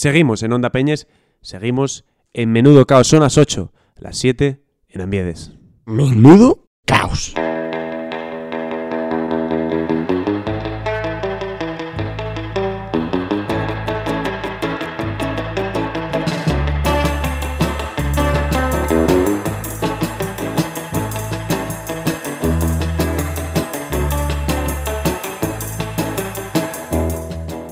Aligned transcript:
Seguimos 0.00 0.42
en 0.42 0.54
Onda 0.54 0.72
Peñes, 0.72 1.08
seguimos 1.42 2.06
en 2.32 2.52
Menudo 2.52 2.86
Caos. 2.86 3.06
Son 3.06 3.20
las 3.20 3.36
8, 3.36 3.70
las 3.96 4.16
7 4.16 4.64
en 4.88 5.00
Ambiedes. 5.02 5.52
Menudo 5.84 6.70
caos. 6.86 7.34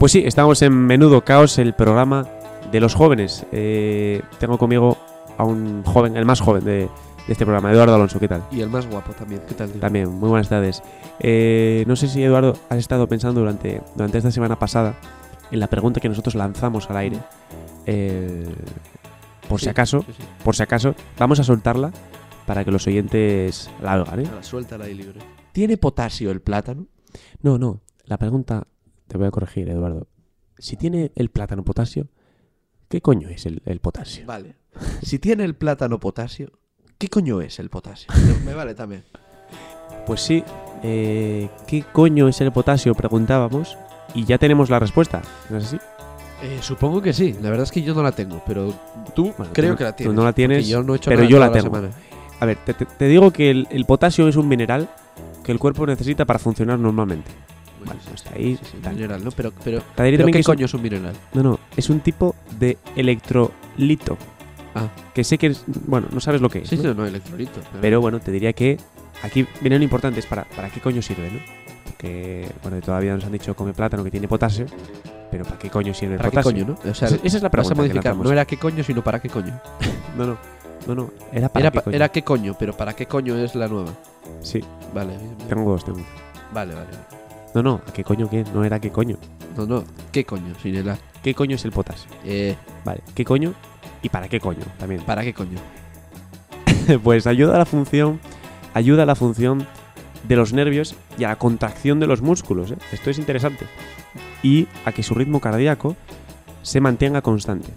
Pues 0.09 0.15
sí, 0.15 0.23
estamos 0.25 0.63
en 0.63 0.73
Menudo 0.73 1.23
Caos, 1.23 1.59
el 1.59 1.75
programa 1.75 2.27
de 2.73 2.81
los 2.81 2.95
jóvenes. 2.95 3.45
Eh, 3.53 4.23
tengo 4.39 4.57
conmigo 4.57 4.97
a 5.37 5.45
un 5.45 5.85
joven, 5.85 6.17
el 6.17 6.25
más 6.25 6.41
joven 6.41 6.65
de, 6.65 6.73
de 6.73 6.89
este 7.29 7.45
programa, 7.45 7.71
Eduardo 7.71 7.95
Alonso. 7.95 8.19
¿Qué 8.19 8.27
tal? 8.27 8.43
Y 8.51 8.63
el 8.63 8.71
más 8.71 8.87
guapo 8.87 9.13
también. 9.13 9.43
¿Qué 9.47 9.53
tal? 9.53 9.71
tío? 9.71 9.79
También, 9.83 10.09
muy 10.09 10.31
buenas 10.31 10.49
tardes. 10.49 10.83
Eh, 11.21 11.85
no 11.87 11.95
sé 11.95 12.09
si, 12.09 12.23
Eduardo, 12.25 12.57
has 12.71 12.79
estado 12.79 13.07
pensando 13.07 13.41
durante, 13.41 13.83
durante 13.97 14.17
esta 14.17 14.31
semana 14.31 14.59
pasada 14.59 14.99
en 15.51 15.61
la 15.61 15.67
pregunta 15.67 16.01
que 16.01 16.09
nosotros 16.09 16.37
lanzamos 16.37 16.89
al 16.89 16.97
aire. 16.97 17.19
Eh, 17.85 18.49
por 19.47 19.61
si 19.61 19.69
acaso, 19.69 20.07
sí, 20.07 20.15
sí. 20.17 20.23
por 20.43 20.57
si 20.57 20.63
acaso, 20.63 20.95
vamos 21.19 21.39
a 21.39 21.45
soltarla 21.45 21.93
para 22.47 22.65
que 22.65 22.71
los 22.71 22.87
oyentes 22.87 23.71
la 23.83 24.01
oigan, 24.01 24.21
¿eh? 24.21 24.23
Nada, 24.23 24.43
suéltala 24.43 24.87
ahí 24.87 24.95
libre. 24.95 25.21
¿Tiene 25.53 25.77
potasio 25.77 26.31
el 26.31 26.41
plátano? 26.41 26.87
No, 27.43 27.59
no. 27.59 27.83
La 28.07 28.17
pregunta, 28.17 28.67
te 29.09 29.19
voy 29.19 29.27
a 29.27 29.31
corregir, 29.31 29.69
Eduardo. 29.69 30.07
Si 30.59 30.77
tiene 30.77 31.13
el 31.15 31.31
plátano 31.31 31.65
potasio, 31.65 32.09
¿qué 32.89 33.01
coño 33.01 33.29
es 33.29 33.47
el, 33.47 33.63
el 33.65 33.81
potasio? 33.81 34.27
Vale. 34.27 34.57
Si 35.03 35.19
tiene 35.19 35.45
el 35.45 35.55
plátano 35.55 35.99
potasio, 35.99 36.53
¿qué 36.99 37.09
coño 37.09 37.41
es 37.41 37.59
el 37.59 37.71
potasio? 37.71 38.13
Me 38.45 38.55
vale 38.55 38.75
también. 38.75 39.05
Pues 40.07 40.21
sí, 40.21 40.43
eh, 40.83 41.49
¿qué 41.67 41.85
coño 41.93 42.29
es 42.29 42.41
el 42.41 42.53
potasio? 42.53 42.95
Preguntábamos 42.95 43.77
y 44.15 44.25
ya 44.25 44.39
tenemos 44.39 44.71
la 44.71 44.79
respuesta. 44.79 45.23
¿No 45.51 45.59
es 45.59 45.65
así? 45.67 45.79
Eh, 46.43 46.59
supongo 46.63 47.03
que 47.03 47.13
sí. 47.13 47.35
La 47.43 47.51
verdad 47.51 47.65
es 47.65 47.73
que 47.73 47.83
yo 47.83 47.95
no 47.95 48.03
la 48.03 48.13
tengo, 48.13 48.43
pero 48.47 48.73
tú 49.15 49.35
Bueno, 49.37 49.53
creo 49.53 49.73
tú- 49.73 49.79
que 49.79 49.85
la 49.85 49.93
tú 49.93 49.97
tienes. 49.99 50.15
no 50.17 50.25
la 50.25 50.33
tienes, 50.33 50.69
yo 50.69 50.83
no 50.83 50.95
he 50.95 50.97
hecho 50.97 51.11
pero 51.11 51.23
nada 51.23 51.31
yo 51.31 51.39
la 51.39 51.53
tengo. 51.53 51.65
semana. 51.75 51.91
A 52.41 52.47
ver, 52.47 52.59
te, 52.65 52.75
te- 52.75 52.87
te 52.87 53.07
digo 53.07 53.33
que 53.33 53.51
el, 53.51 53.67
el 53.71 53.85
potasio 53.85 54.29
es 54.29 54.37
un 54.37 54.47
mineral 54.49 54.89
que 55.43 55.51
el 55.53 55.59
cuerpo 55.59 55.85
necesita 55.87 56.25
para 56.25 56.39
funcionar 56.39 56.79
normalmente. 56.79 57.31
Bueno, 57.85 58.01
sí, 58.15 58.25
ahí, 58.35 58.59
sí, 58.63 58.71
sí, 58.83 58.89
mineral, 58.89 59.25
¿no? 59.25 59.31
Pero, 59.33 59.53
pero, 59.65 59.83
pero 59.97 60.17
también 60.17 60.27
¿qué 60.27 60.33
que 60.33 60.39
es 60.41 60.49
un- 60.49 60.55
coño 60.55 60.67
es 60.67 60.75
un 60.75 60.83
mineral? 60.83 61.15
no, 61.35 61.43
no, 61.43 61.59
es 61.77 61.89
un 61.91 62.01
tipo 62.01 62.35
de 62.59 62.77
electrolito. 62.97 64.17
Ah. 64.75 64.89
Que 65.15 65.25
sé 65.25 65.39
que 65.39 65.49
es, 65.49 65.65
bueno, 65.87 66.09
no 66.13 66.21
sabes 66.21 66.41
lo 66.41 66.49
que 66.49 66.61
es. 66.61 66.69
Sí, 66.69 66.77
¿no? 66.77 66.83
sí, 66.83 66.89
no, 66.97 67.07
electrolito. 67.07 67.61
Pero 67.81 68.01
bueno, 68.01 68.21
te 68.21 68.31
diría 68.31 68.53
que 68.53 68.79
aquí 69.23 69.47
viene 69.61 69.79
lo 69.79 69.85
importante, 69.85 70.21
es 70.21 70.27
para, 70.27 70.45
para 70.45 70.71
qué 70.71 70.81
coño 70.81 71.03
sirve, 71.03 71.31
¿no? 71.31 71.41
Porque, 71.85 72.49
bueno, 72.63 72.81
todavía 72.81 73.15
nos 73.15 73.25
han 73.25 73.33
dicho 73.33 73.55
come 73.57 73.73
plátano 73.73 74.05
que 74.05 74.11
tiene 74.11 74.29
potasio, 74.29 74.67
pero 75.31 75.45
¿para 75.45 75.59
qué 75.59 75.69
coño 75.71 75.93
sirve 75.95 76.15
el 76.15 76.19
¿Para 76.19 76.31
qué 76.31 76.37
potasio? 76.37 76.65
coño, 76.67 76.79
no? 76.85 76.91
O 76.91 76.95
sea, 76.95 77.09
Esa- 77.09 77.17
esa 77.17 77.37
es 77.39 77.43
la 77.43 77.49
vas 77.49 77.51
pregunta. 77.51 77.73
a 77.73 77.75
que 77.75 77.81
modificar. 77.81 78.05
lanzamos. 78.05 78.27
No 78.27 78.33
era 78.33 78.45
qué 78.45 78.57
coño, 78.57 78.85
sino 78.85 79.03
para 79.03 79.21
qué 79.21 79.29
coño. 79.29 79.59
no, 80.17 80.27
no, 80.27 80.39
no, 80.87 80.95
no, 80.95 81.11
era 81.33 81.49
para 81.49 81.67
Era, 81.67 81.71
qué 81.73 81.81
coño. 81.83 81.97
era 81.97 82.09
qué 82.11 82.23
coño, 82.23 82.57
pero 82.59 82.77
para 82.77 82.93
qué 82.95 83.07
coño 83.07 83.37
es 83.37 83.55
la 83.55 83.67
nueva. 83.69 83.91
Sí, 84.43 84.61
Vale, 84.95 85.15
tengo 85.49 85.71
dos, 85.73 85.85
tengo. 85.85 85.99
vale, 86.53 86.75
vale. 86.75 86.87
vale. 86.87 87.28
No, 87.55 87.63
no, 87.63 87.81
¿a 87.87 87.93
qué 87.93 88.05
coño 88.05 88.29
qué? 88.29 88.45
No 88.55 88.65
era 88.65 88.81
qué 88.81 88.91
coño. 88.91 89.17
No, 89.57 89.67
no, 89.67 89.85
qué 90.13 90.25
coño, 90.25 90.55
sin 90.63 90.75
el 90.77 90.89
A. 90.89 90.99
¿Qué 91.23 91.35
coño 91.35 91.57
es 91.57 91.65
el 91.65 91.73
potasio? 91.73 92.11
Eh, 92.25 92.55
Vale, 92.85 93.01
¿qué 93.15 93.25
coño? 93.25 93.55
¿Y 94.03 94.09
para 94.09 94.29
qué 94.29 94.41
coño? 94.41 94.65
También. 94.79 95.03
¿Para 95.03 95.23
qué 95.23 95.35
coño? 95.35 95.59
pues 97.03 97.27
ayuda 97.27 97.57
a 97.57 97.59
la 97.59 97.67
función, 97.67 98.21
ayuda 98.75 99.03
a 99.03 99.07
la 99.07 99.15
función 99.15 99.67
de 100.27 100.37
los 100.37 100.53
nervios 100.53 100.95
y 101.19 101.25
a 101.25 101.29
la 101.29 101.37
contracción 101.37 102.01
de 102.01 102.07
los 102.07 102.23
músculos. 102.23 102.71
¿eh? 102.71 102.79
Esto 102.93 103.11
es 103.11 103.19
interesante. 103.19 103.67
Y 104.43 104.69
a 104.85 104.93
que 104.93 105.03
su 105.03 105.15
ritmo 105.15 105.41
cardíaco 105.41 105.97
se 106.63 106.81
mantenga 106.81 107.23
constante. 107.23 107.73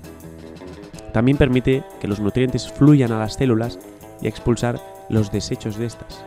También 1.14 1.38
permite 1.38 1.84
que 2.00 2.08
los 2.08 2.20
nutrientes 2.20 2.72
fluyan 2.72 3.12
a 3.12 3.20
las 3.20 3.34
células 3.34 3.80
y 4.22 4.28
expulsar 4.28 4.80
los 5.10 5.32
desechos 5.32 5.78
de 5.78 5.88
estas. 5.88 6.24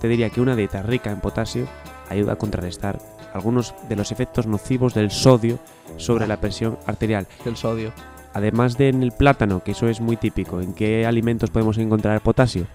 Te 0.00 0.08
diría 0.08 0.30
que 0.30 0.40
una 0.40 0.56
dieta 0.56 0.82
rica 0.82 1.10
en 1.10 1.20
potasio 1.20 1.66
ayuda 2.10 2.32
a 2.34 2.36
contrarrestar 2.36 3.00
algunos 3.32 3.74
de 3.88 3.96
los 3.96 4.12
efectos 4.12 4.46
nocivos 4.46 4.92
del 4.94 5.10
sodio 5.10 5.58
sobre 5.96 6.26
la 6.26 6.40
presión 6.40 6.78
arterial. 6.86 7.26
El 7.46 7.56
sodio. 7.56 7.92
Además 8.34 8.76
de 8.76 8.88
en 8.88 9.02
el 9.02 9.12
plátano, 9.12 9.62
que 9.62 9.72
eso 9.72 9.88
es 9.88 10.00
muy 10.00 10.16
típico, 10.16 10.60
¿en 10.60 10.72
qué 10.74 11.06
alimentos 11.06 11.50
podemos 11.50 11.78
encontrar 11.78 12.20
potasio? 12.20 12.66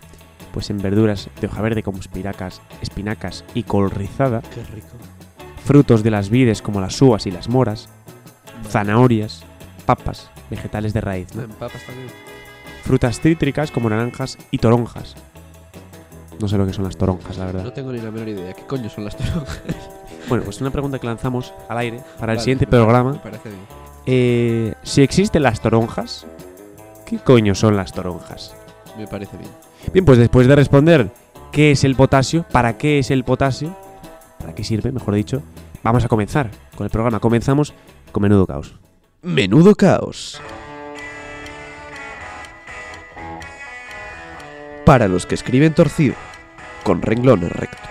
Pues 0.53 0.69
en 0.69 0.77
verduras 0.81 1.29
de 1.39 1.47
hoja 1.47 1.61
verde 1.61 1.83
como 1.83 1.99
espinacas, 1.99 2.61
espinacas 2.81 3.43
y 3.53 3.63
col 3.63 3.91
rizada, 3.91 4.41
Qué 4.53 4.63
rico. 4.73 4.87
frutos 5.63 6.03
de 6.03 6.11
las 6.11 6.29
vides 6.29 6.61
como 6.61 6.81
las 6.81 7.01
uvas 7.01 7.25
y 7.25 7.31
las 7.31 7.49
moras, 7.49 7.89
zanahorias, 8.69 9.43
papas, 9.85 10.29
vegetales 10.49 10.93
de 10.93 11.01
raíz, 11.01 11.33
¿no? 11.35 11.43
En 11.43 11.51
papas 11.51 11.83
también. 11.85 12.07
frutas 12.83 13.19
cítricas 13.19 13.71
como 13.71 13.89
naranjas 13.89 14.37
y 14.51 14.57
toronjas. 14.59 15.15
No 16.39 16.47
sé 16.47 16.57
lo 16.57 16.65
que 16.65 16.73
son 16.73 16.83
las 16.85 16.97
toronjas, 16.97 17.37
la 17.37 17.45
verdad. 17.45 17.63
No 17.63 17.73
tengo 17.73 17.91
ni 17.91 17.99
la 17.99 18.11
menor 18.11 18.27
idea. 18.29 18.53
¿Qué 18.53 18.63
coño 18.63 18.89
son 18.89 19.05
las 19.05 19.15
toronjas? 19.17 19.59
Bueno, 20.27 20.43
pues 20.43 20.59
una 20.59 20.71
pregunta 20.71 20.97
que 20.97 21.05
lanzamos 21.05 21.53
al 21.69 21.77
aire 21.77 21.99
para 22.19 22.31
el 22.31 22.37
Vale, 22.37 22.39
siguiente 22.39 22.65
me- 22.65 22.71
programa. 22.71 23.11
Me 23.13 23.19
parece 23.19 23.49
bien. 23.49 23.61
Eh, 24.07 24.73
si 24.81 25.03
existen 25.03 25.43
las 25.43 25.61
toronjas, 25.61 26.25
¿qué 27.05 27.19
coño 27.19 27.53
son 27.53 27.75
las 27.77 27.93
toronjas? 27.93 28.55
Me 28.97 29.05
parece 29.05 29.37
bien. 29.37 29.51
Bien, 29.93 30.03
pues 30.03 30.17
después 30.17 30.47
de 30.47 30.55
responder 30.55 31.11
qué 31.51 31.69
es 31.69 31.83
el 31.83 31.95
potasio, 31.95 32.43
para 32.51 32.75
qué 32.75 32.97
es 32.97 33.11
el 33.11 33.23
potasio, 33.23 33.75
para 34.39 34.55
qué 34.55 34.63
sirve, 34.63 34.91
mejor 34.91 35.13
dicho, 35.13 35.43
vamos 35.83 36.03
a 36.03 36.07
comenzar 36.07 36.49
con 36.75 36.85
el 36.85 36.89
programa. 36.89 37.19
Comenzamos 37.19 37.75
con 38.11 38.23
Menudo 38.23 38.47
Caos. 38.47 38.73
Menudo 39.21 39.75
caos. 39.75 40.41
Para 44.85 45.07
los 45.07 45.25
que 45.25 45.33
escriben 45.33 45.73
torcido, 45.73 46.13
con 46.83 47.01
renglones 47.01 47.51
rectos. 47.51 47.89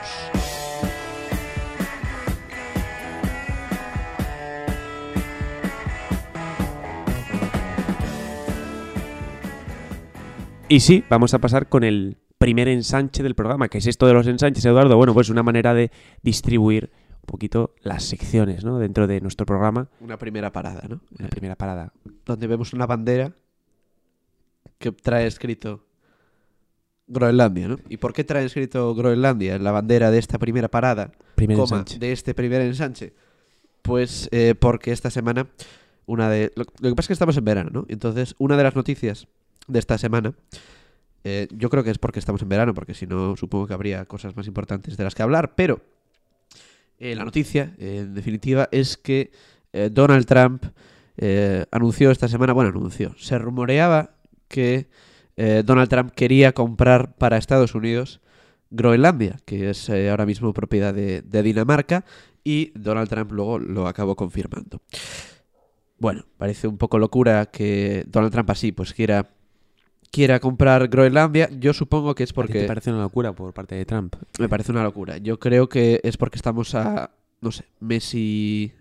Y 10.69 10.79
sí, 10.79 11.05
vamos 11.11 11.35
a 11.35 11.41
pasar 11.41 11.69
con 11.69 11.83
el 11.83 12.17
primer 12.39 12.69
ensanche 12.69 13.25
del 13.25 13.35
programa. 13.35 13.69
¿Qué 13.69 13.79
es 13.79 13.89
esto 13.89 14.07
de 14.07 14.13
los 14.13 14.29
ensanches, 14.29 14.65
Eduardo? 14.65 14.97
Bueno, 14.97 15.15
pues 15.15 15.31
una 15.31 15.43
manera 15.43 15.75
de 15.75 15.91
distribuir 16.23 16.93
un 17.11 17.27
poquito 17.27 17.75
las 17.83 18.05
secciones 18.05 18.65
¿no? 18.65 18.79
dentro 18.79 19.09
de 19.09 19.21
nuestro 19.21 19.47
programa. 19.47 19.89
Una 19.99 20.17
primera 20.17 20.53
parada, 20.53 20.83
¿no? 20.89 21.01
Eh, 21.19 21.27
primera 21.29 21.57
parada. 21.57 21.93
donde 22.25 22.47
vemos 22.47 22.73
una 22.73 22.87
bandera 22.87 23.33
que 24.79 24.93
trae 24.93 25.27
escrito 25.27 25.85
Groenlandia, 27.07 27.69
¿no? 27.69 27.79
¿Y 27.89 27.99
por 27.99 28.13
qué 28.13 28.25
trae 28.25 28.45
escrito 28.45 28.95
Groenlandia 28.95 29.57
en 29.57 29.65
la 29.65 29.73
bandera 29.73 30.11
de 30.11 30.19
esta 30.19 30.39
primera 30.39 30.69
parada, 30.69 31.13
Primer 31.35 31.57
coma, 31.57 31.79
ensanche. 31.79 31.99
de 31.99 32.13
este 32.13 32.35
primer 32.35 32.63
ensanche? 32.63 33.13
Pues 33.83 34.29
eh, 34.33 34.55
porque 34.59 34.93
esta 34.93 35.11
semana, 35.11 35.47
una 36.07 36.31
de... 36.31 36.53
Lo, 36.57 36.65
lo 36.81 36.89
que 36.91 36.95
pasa 36.95 37.03
es 37.05 37.09
que 37.09 37.13
estamos 37.13 37.37
en 37.37 37.45
verano, 37.45 37.71
¿no? 37.73 37.87
Entonces, 37.89 38.35
una 38.39 38.57
de 38.57 38.63
las 38.63 38.75
noticias 38.75 39.29
de 39.69 39.79
esta 39.79 39.99
semana, 39.99 40.33
eh, 41.25 41.49
yo 41.53 41.69
creo 41.71 41.85
que 41.85 41.91
es 41.91 41.99
porque 41.99 42.19
estamos 42.19 42.41
en 42.43 42.49
verano, 42.49 42.73
porque 42.75 42.95
si 42.95 43.07
no, 43.07 43.37
supongo 43.37 43.67
que 43.67 43.75
habría 43.75 44.07
cosas 44.07 44.35
más 44.37 44.47
importantes 44.47 44.97
de 44.97 45.05
las 45.05 45.15
que 45.15 45.23
hablar, 45.23 45.55
pero 45.55 45.81
eh, 46.99 47.15
la 47.15 47.25
noticia, 47.25 47.75
eh, 47.79 47.99
en 48.05 48.15
definitiva, 48.15 48.69
es 48.73 48.97
que 48.97 49.31
eh, 49.73 49.91
Donald 49.93 50.25
Trump 50.27 50.65
eh, 51.17 51.67
anunció 51.71 52.11
esta 52.11 52.29
semana, 52.29 52.53
bueno, 52.55 52.71
anunció, 52.71 53.15
se 53.19 53.39
rumoreaba 53.39 54.17
que 54.49 54.87
eh, 55.37 55.63
Donald 55.65 55.89
Trump 55.89 56.13
quería 56.13 56.53
comprar 56.53 57.15
para 57.17 57.37
Estados 57.37 57.75
Unidos 57.75 58.21
Groenlandia, 58.71 59.39
que 59.45 59.71
es 59.71 59.89
eh, 59.89 60.11
ahora 60.11 60.27
mismo 60.27 60.53
propiedad 60.53 60.93
de, 60.95 61.23
de 61.23 61.43
Dinamarca, 61.43 62.05
y 62.43 62.73
Donald 62.75 63.09
Trump 63.09 63.33
luego 63.33 63.59
lo 63.59 63.87
acabó 63.87 64.17
confirmando. 64.17 64.81
Bueno, 65.99 66.25
parece 66.37 66.67
un 66.69 66.77
poco 66.77 66.99
locura 66.99 67.47
que 67.47 68.05
Donald 68.09 68.33
Trump 68.33 68.51
así 68.51 68.73
pues 68.73 68.93
quiera 68.93 69.31
quiera 70.11 70.39
comprar 70.41 70.89
Groenlandia. 70.89 71.49
Yo 71.59 71.73
supongo 71.73 72.15
que 72.15 72.23
es 72.25 72.31
¿A 72.31 72.33
ti 72.33 72.35
¿Te 72.35 72.43
porque 72.43 72.65
parece 72.65 72.91
una 72.91 73.03
locura 73.03 73.33
por 73.33 73.53
parte 73.53 73.75
de 73.75 73.85
Trump? 73.85 74.15
me 74.39 74.49
parece 74.49 74.73
una 74.73 74.83
locura. 74.83 75.19
Yo 75.19 75.39
creo 75.39 75.69
que 75.69 76.01
es 76.05 76.17
porque 76.17 76.37
estamos 76.37 76.75
a, 76.75 77.11
no 77.41 77.51
sé, 77.51 77.65
mes 77.81 78.15
y... 78.15 78.73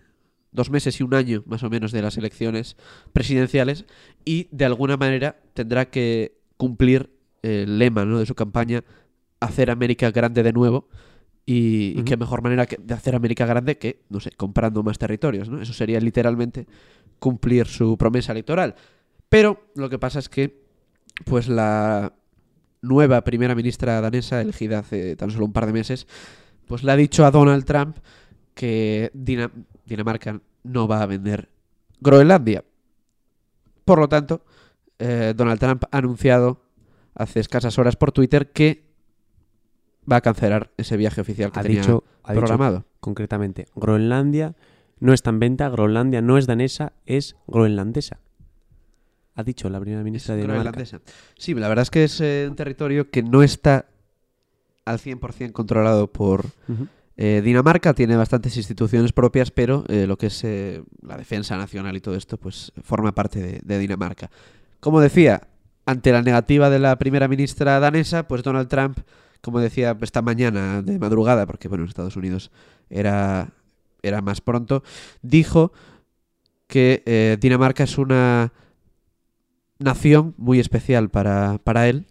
dos 0.52 0.70
meses 0.70 1.00
y 1.00 1.02
un 1.02 1.14
año 1.14 1.42
más 1.46 1.62
o 1.64 1.70
menos 1.70 1.90
de 1.90 2.02
las 2.02 2.16
elecciones 2.16 2.76
presidenciales 3.12 3.84
y 4.24 4.48
de 4.52 4.64
alguna 4.64 4.96
manera 4.96 5.36
tendrá 5.54 5.90
que 5.90 6.33
cumplir 6.56 7.10
el 7.42 7.78
lema 7.78 8.04
¿no? 8.04 8.18
de 8.18 8.26
su 8.26 8.34
campaña, 8.34 8.82
hacer 9.40 9.70
América 9.70 10.10
grande 10.10 10.42
de 10.42 10.52
nuevo. 10.52 10.88
Y, 11.46 12.02
qué 12.04 12.16
mejor 12.16 12.40
manera 12.42 12.64
que- 12.64 12.78
de 12.78 12.94
hacer 12.94 13.14
América 13.14 13.44
grande 13.44 13.76
que, 13.76 14.00
no 14.08 14.18
sé, 14.18 14.30
comprando 14.30 14.82
más 14.82 14.96
territorios, 14.96 15.50
¿no? 15.50 15.60
Eso 15.60 15.74
sería 15.74 16.00
literalmente 16.00 16.66
cumplir 17.18 17.66
su 17.66 17.98
promesa 17.98 18.32
electoral. 18.32 18.74
Pero 19.28 19.66
lo 19.74 19.90
que 19.90 19.98
pasa 19.98 20.18
es 20.20 20.30
que, 20.30 20.64
pues 21.26 21.48
la 21.48 22.14
nueva 22.80 23.22
primera 23.24 23.54
ministra 23.54 24.00
danesa, 24.00 24.40
elegida 24.40 24.78
hace 24.78 25.16
tan 25.16 25.30
solo 25.30 25.44
un 25.44 25.52
par 25.52 25.66
de 25.66 25.74
meses, 25.74 26.06
pues 26.66 26.82
le 26.82 26.92
ha 26.92 26.96
dicho 26.96 27.26
a 27.26 27.30
Donald 27.30 27.64
Trump 27.66 27.98
que 28.54 29.10
Dina- 29.12 29.50
Dinamarca 29.84 30.40
no 30.62 30.88
va 30.88 31.02
a 31.02 31.06
vender 31.06 31.50
Groenlandia. 32.00 32.64
Por 33.84 33.98
lo 33.98 34.08
tanto, 34.08 34.46
eh, 34.98 35.34
Donald 35.36 35.58
Trump 35.60 35.84
ha 35.90 35.98
anunciado 35.98 36.62
hace 37.14 37.40
escasas 37.40 37.78
horas 37.78 37.96
por 37.96 38.12
Twitter 38.12 38.52
que 38.52 38.84
va 40.10 40.16
a 40.16 40.20
cancelar 40.20 40.70
ese 40.76 40.96
viaje 40.96 41.20
oficial 41.20 41.50
que 41.52 41.60
Ha 41.60 41.62
tenía 41.62 41.80
dicho, 41.80 42.04
ha 42.22 42.32
dicho 42.32 42.40
programado. 42.40 42.84
concretamente, 43.00 43.66
Groenlandia 43.74 44.54
no 45.00 45.12
está 45.12 45.30
en 45.30 45.40
venta, 45.40 45.68
Groenlandia 45.68 46.20
no 46.22 46.38
es 46.38 46.46
danesa, 46.46 46.92
es 47.06 47.36
groenlandesa. 47.46 48.20
Ha 49.36 49.42
dicho 49.42 49.68
la 49.68 49.80
primera 49.80 50.02
ministra 50.04 50.34
Es 50.34 50.36
de 50.36 50.42
Dinamarca. 50.42 50.70
groenlandesa. 50.70 51.00
Sí, 51.36 51.54
la 51.54 51.68
verdad 51.68 51.82
es 51.82 51.90
que 51.90 52.04
es 52.04 52.20
eh, 52.20 52.46
un 52.48 52.54
territorio 52.56 53.10
que 53.10 53.22
no 53.22 53.42
está 53.42 53.86
al 54.84 54.98
100% 54.98 55.52
controlado 55.52 56.12
por 56.12 56.46
eh, 57.16 57.40
Dinamarca. 57.44 57.94
Tiene 57.94 58.16
bastantes 58.16 58.56
instituciones 58.56 59.12
propias, 59.12 59.50
pero 59.50 59.84
eh, 59.88 60.06
lo 60.06 60.16
que 60.18 60.26
es 60.26 60.44
la 61.02 61.16
defensa 61.16 61.56
nacional 61.56 61.96
y 61.96 62.00
todo 62.00 62.14
esto, 62.14 62.36
pues 62.38 62.72
forma 62.82 63.12
parte 63.12 63.40
de, 63.42 63.60
de 63.64 63.78
Dinamarca. 63.78 64.30
Como 64.84 65.00
decía, 65.00 65.48
ante 65.86 66.12
la 66.12 66.20
negativa 66.20 66.68
de 66.68 66.78
la 66.78 66.98
primera 66.98 67.26
ministra 67.26 67.80
danesa, 67.80 68.28
pues 68.28 68.42
Donald 68.42 68.68
Trump, 68.68 68.98
como 69.40 69.58
decía 69.58 69.96
esta 70.02 70.20
mañana 70.20 70.82
de 70.82 70.98
madrugada, 70.98 71.46
porque 71.46 71.68
bueno, 71.68 71.84
en 71.84 71.88
Estados 71.88 72.16
Unidos 72.16 72.50
era, 72.90 73.54
era 74.02 74.20
más 74.20 74.42
pronto, 74.42 74.82
dijo 75.22 75.72
que 76.66 77.02
eh, 77.06 77.38
Dinamarca 77.40 77.84
es 77.84 77.96
una 77.96 78.52
nación 79.78 80.34
muy 80.36 80.60
especial 80.60 81.08
para, 81.08 81.56
para 81.64 81.88
él 81.88 82.04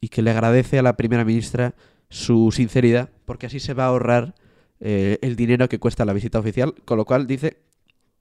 y 0.00 0.06
que 0.08 0.22
le 0.22 0.30
agradece 0.30 0.78
a 0.78 0.82
la 0.82 0.96
primera 0.96 1.24
ministra 1.24 1.74
su 2.08 2.52
sinceridad, 2.52 3.10
porque 3.24 3.46
así 3.46 3.58
se 3.58 3.74
va 3.74 3.86
a 3.86 3.88
ahorrar 3.88 4.36
eh, 4.78 5.18
el 5.22 5.34
dinero 5.34 5.68
que 5.68 5.80
cuesta 5.80 6.04
la 6.04 6.12
visita 6.12 6.38
oficial, 6.38 6.72
con 6.84 6.98
lo 6.98 7.04
cual 7.04 7.26
dice 7.26 7.64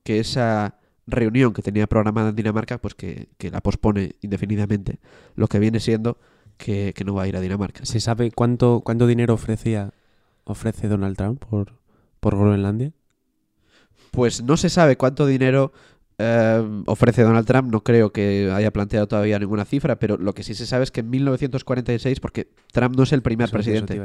que 0.04 0.20
esa 0.20 0.81
reunión 1.12 1.54
que 1.54 1.62
tenía 1.62 1.88
programada 1.88 2.30
en 2.30 2.36
Dinamarca, 2.36 2.78
pues 2.78 2.96
que, 2.96 3.30
que 3.38 3.52
la 3.52 3.62
pospone 3.62 4.16
indefinidamente, 4.22 5.00
lo 5.36 5.48
que 5.48 5.60
viene 5.60 5.80
siendo 5.80 6.18
que, 6.58 6.94
que 6.96 7.04
no 7.04 7.14
va 7.14 7.24
a 7.24 7.28
ir 7.28 7.36
a 7.38 7.42
Dinamarca. 7.42 7.86
¿Se 7.86 8.00
sabe 8.00 8.32
cuánto, 8.32 8.82
cuánto 8.84 9.08
dinero 9.08 9.34
ofrecía, 9.34 9.92
ofrece 10.44 10.88
Donald 10.88 11.18
Trump 11.18 11.44
por, 11.46 11.74
por 12.20 12.36
Groenlandia? 12.38 12.92
Pues 14.12 14.44
no 14.44 14.58
se 14.58 14.70
sabe 14.70 14.98
cuánto 14.98 15.26
dinero 15.26 15.72
eh, 16.18 16.62
ofrece 16.86 17.24
Donald 17.24 17.48
Trump, 17.48 17.72
no 17.72 17.82
creo 17.84 18.12
que 18.12 18.52
haya 18.54 18.72
planteado 18.72 19.08
todavía 19.08 19.40
ninguna 19.40 19.66
cifra, 19.66 19.98
pero 19.98 20.18
lo 20.18 20.34
que 20.34 20.44
sí 20.44 20.54
se 20.54 20.66
sabe 20.68 20.84
es 20.84 20.92
que 20.92 21.00
en 21.00 21.10
1946, 21.10 22.20
porque 22.20 22.50
Trump 22.72 22.96
no 22.96 23.04
es 23.04 23.14
el 23.14 23.22
primer 23.22 23.46
Eso- 23.46 23.54
presidente. 23.54 24.00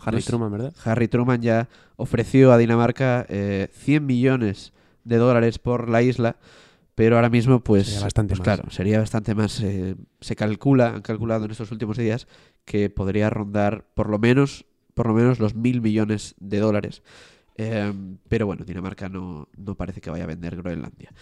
Harry 0.00 0.18
es- 0.18 0.26
Truman, 0.26 0.52
¿verdad? 0.52 0.72
Harry 0.84 1.08
Truman 1.08 1.40
ya 1.42 1.68
ofreció 1.96 2.52
a 2.52 2.58
Dinamarca 2.58 3.26
eh, 3.28 3.68
100 3.72 4.06
millones 4.06 4.72
de 5.08 5.16
dólares 5.16 5.58
por 5.58 5.88
la 5.88 6.02
isla, 6.02 6.36
pero 6.94 7.16
ahora 7.16 7.30
mismo 7.30 7.60
pues, 7.60 7.86
Sería 7.86 8.02
bastante 8.04 8.32
pues 8.32 8.40
más. 8.40 8.44
claro, 8.56 8.70
sería 8.70 8.98
bastante 8.98 9.34
más. 9.34 9.60
eh, 9.60 9.94
se 10.20 10.36
calcula, 10.36 10.88
han 10.94 11.02
calculado 11.02 11.44
en 11.44 11.50
estos 11.50 11.70
últimos 11.72 11.96
días 11.96 12.26
que 12.64 12.90
podría 12.90 13.30
rondar 13.30 13.86
por 13.94 14.10
lo 14.10 14.18
menos, 14.18 14.66
por 14.94 15.06
lo 15.06 15.14
menos 15.14 15.38
los 15.38 15.54
mil 15.54 15.80
millones 15.80 16.34
de 16.40 16.58
dólares. 16.58 17.02
Eh, 17.56 17.92
pero 18.28 18.46
bueno, 18.46 18.64
Dinamarca 18.64 19.08
no, 19.08 19.48
no 19.56 19.74
parece 19.76 20.00
que 20.00 20.10
vaya 20.10 20.24
a 20.24 20.28
vender 20.28 20.56
Groenlandia. 20.56 21.12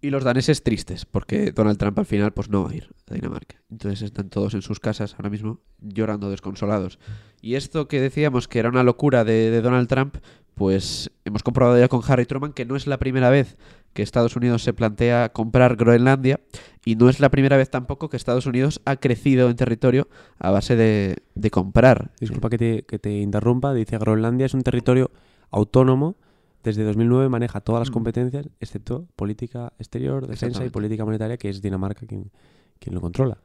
Y 0.00 0.10
los 0.10 0.24
daneses 0.24 0.62
tristes, 0.62 1.06
porque 1.06 1.52
Donald 1.52 1.78
Trump 1.78 1.98
al 1.98 2.06
final 2.06 2.32
pues 2.32 2.48
no 2.50 2.62
va 2.64 2.70
a 2.70 2.74
ir 2.76 2.94
a 3.10 3.14
Dinamarca. 3.14 3.56
Entonces 3.70 4.02
están 4.02 4.28
todos 4.28 4.54
en 4.54 4.62
sus 4.62 4.78
casas 4.78 5.14
ahora 5.14 5.30
mismo 5.30 5.60
llorando 5.80 6.30
desconsolados. 6.30 6.98
Y 7.40 7.54
esto 7.54 7.88
que 7.88 8.00
decíamos 8.00 8.46
que 8.46 8.58
era 8.60 8.68
una 8.68 8.82
locura 8.84 9.24
de, 9.24 9.50
de 9.50 9.60
Donald 9.62 9.88
Trump, 9.88 10.16
pues 10.56 11.10
hemos 11.26 11.42
comprobado 11.42 11.78
ya 11.78 11.86
con 11.88 12.00
Harry 12.08 12.24
Truman 12.24 12.54
que 12.54 12.64
no 12.64 12.76
es 12.76 12.86
la 12.86 12.96
primera 12.98 13.28
vez 13.28 13.58
que 13.92 14.02
Estados 14.02 14.36
Unidos 14.36 14.62
se 14.62 14.72
plantea 14.72 15.28
comprar 15.34 15.76
Groenlandia 15.76 16.40
y 16.82 16.96
no 16.96 17.10
es 17.10 17.20
la 17.20 17.28
primera 17.30 17.58
vez 17.58 17.68
tampoco 17.68 18.08
que 18.08 18.16
Estados 18.16 18.46
Unidos 18.46 18.80
ha 18.86 18.96
crecido 18.96 19.50
en 19.50 19.56
territorio 19.56 20.08
a 20.38 20.50
base 20.50 20.74
de, 20.74 21.18
de 21.34 21.50
comprar. 21.50 22.10
Disculpa 22.20 22.48
que 22.48 22.56
te, 22.58 22.82
que 22.84 22.98
te 22.98 23.18
interrumpa. 23.20 23.74
Dice 23.74 23.98
Groenlandia 23.98 24.46
es 24.46 24.54
un 24.54 24.62
territorio 24.62 25.10
autónomo. 25.50 26.16
Desde 26.62 26.84
2009 26.84 27.28
maneja 27.28 27.60
todas 27.60 27.80
las 27.80 27.90
Mm. 27.90 27.92
competencias, 27.92 28.48
excepto 28.58 29.06
política 29.14 29.72
exterior, 29.78 30.26
defensa 30.26 30.64
y 30.64 30.70
política 30.70 31.04
monetaria, 31.04 31.36
que 31.36 31.50
es 31.50 31.60
Dinamarca 31.60 32.06
quien, 32.06 32.30
quien 32.78 32.94
lo 32.94 33.00
controla. 33.02 33.38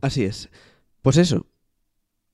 Así 0.00 0.24
es. 0.24 0.48
Pues 1.02 1.16
eso. 1.18 1.46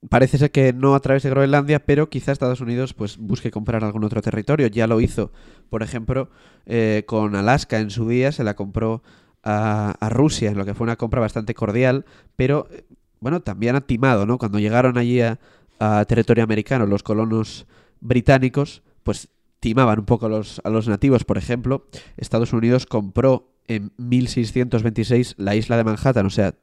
Parece 0.09 0.39
ser 0.39 0.51
que 0.51 0.73
no 0.73 0.95
a 0.95 1.01
través 1.01 1.23
de 1.23 1.31
Groenlandia, 1.31 1.85
pero 1.85 2.11
quizá 2.11 2.33
Estados 2.33 2.61
Unidos 2.61 2.93
pues 2.93 3.19
busque 3.19 3.51
comprar 3.51 3.85
algún 3.85 4.03
otro 4.05 4.21
territorio. 4.21 4.67
Ya 4.67 4.87
lo 4.87 5.01
hizo, 5.01 5.31
por 5.71 5.83
ejemplo, 5.83 6.29
eh, 6.67 7.05
con 7.07 7.37
Alaska 7.37 7.79
en 7.79 7.91
su 7.91 8.09
día, 8.09 8.33
se 8.33 8.43
la 8.43 8.55
compró 8.55 9.03
a, 9.45 9.95
a 10.01 10.09
Rusia, 10.09 10.51
en 10.51 10.59
lo 10.59 10.65
que 10.65 10.75
fue 10.75 10.85
una 10.85 10.97
compra 10.97 11.21
bastante 11.21 11.55
cordial, 11.55 12.05
pero 12.35 12.67
eh, 12.73 12.85
bueno, 13.21 13.41
también 13.41 13.77
ha 13.77 13.81
timado, 13.81 14.27
¿no? 14.27 14.39
Cuando 14.39 14.59
llegaron 14.59 14.99
allí 14.99 15.21
a, 15.21 15.39
a 15.79 16.05
territorio 16.05 16.43
americano 16.45 16.87
los 16.87 17.03
colonos 17.03 17.67
británicos, 18.01 18.83
pues 19.05 19.29
timaban 19.61 20.01
un 20.01 20.05
poco 20.05 20.27
a 20.27 20.29
los, 20.29 20.61
a 20.65 20.71
los 20.71 20.89
nativos. 20.89 21.25
Por 21.25 21.39
ejemplo, 21.39 21.87
Estados 22.17 22.53
Unidos 22.53 22.87
compró 22.87 23.53
en 23.69 23.93
1626 23.97 25.37
la 25.39 25.55
isla 25.55 25.77
de 25.77 25.85
Manhattan, 25.85 26.27
o 26.27 26.31
sea, 26.31 26.55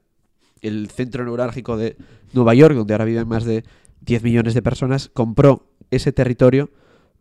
el 0.62 0.90
centro 0.90 1.24
neurálgico 1.24 1.78
de 1.78 1.98
Nueva 2.34 2.54
York, 2.54 2.76
donde 2.76 2.94
ahora 2.94 3.06
viven 3.06 3.28
más 3.28 3.44
de 3.46 3.64
10 4.02 4.24
millones 4.24 4.54
de 4.54 4.62
personas, 4.62 5.10
compró 5.14 5.68
ese 5.92 6.12
territorio 6.12 6.70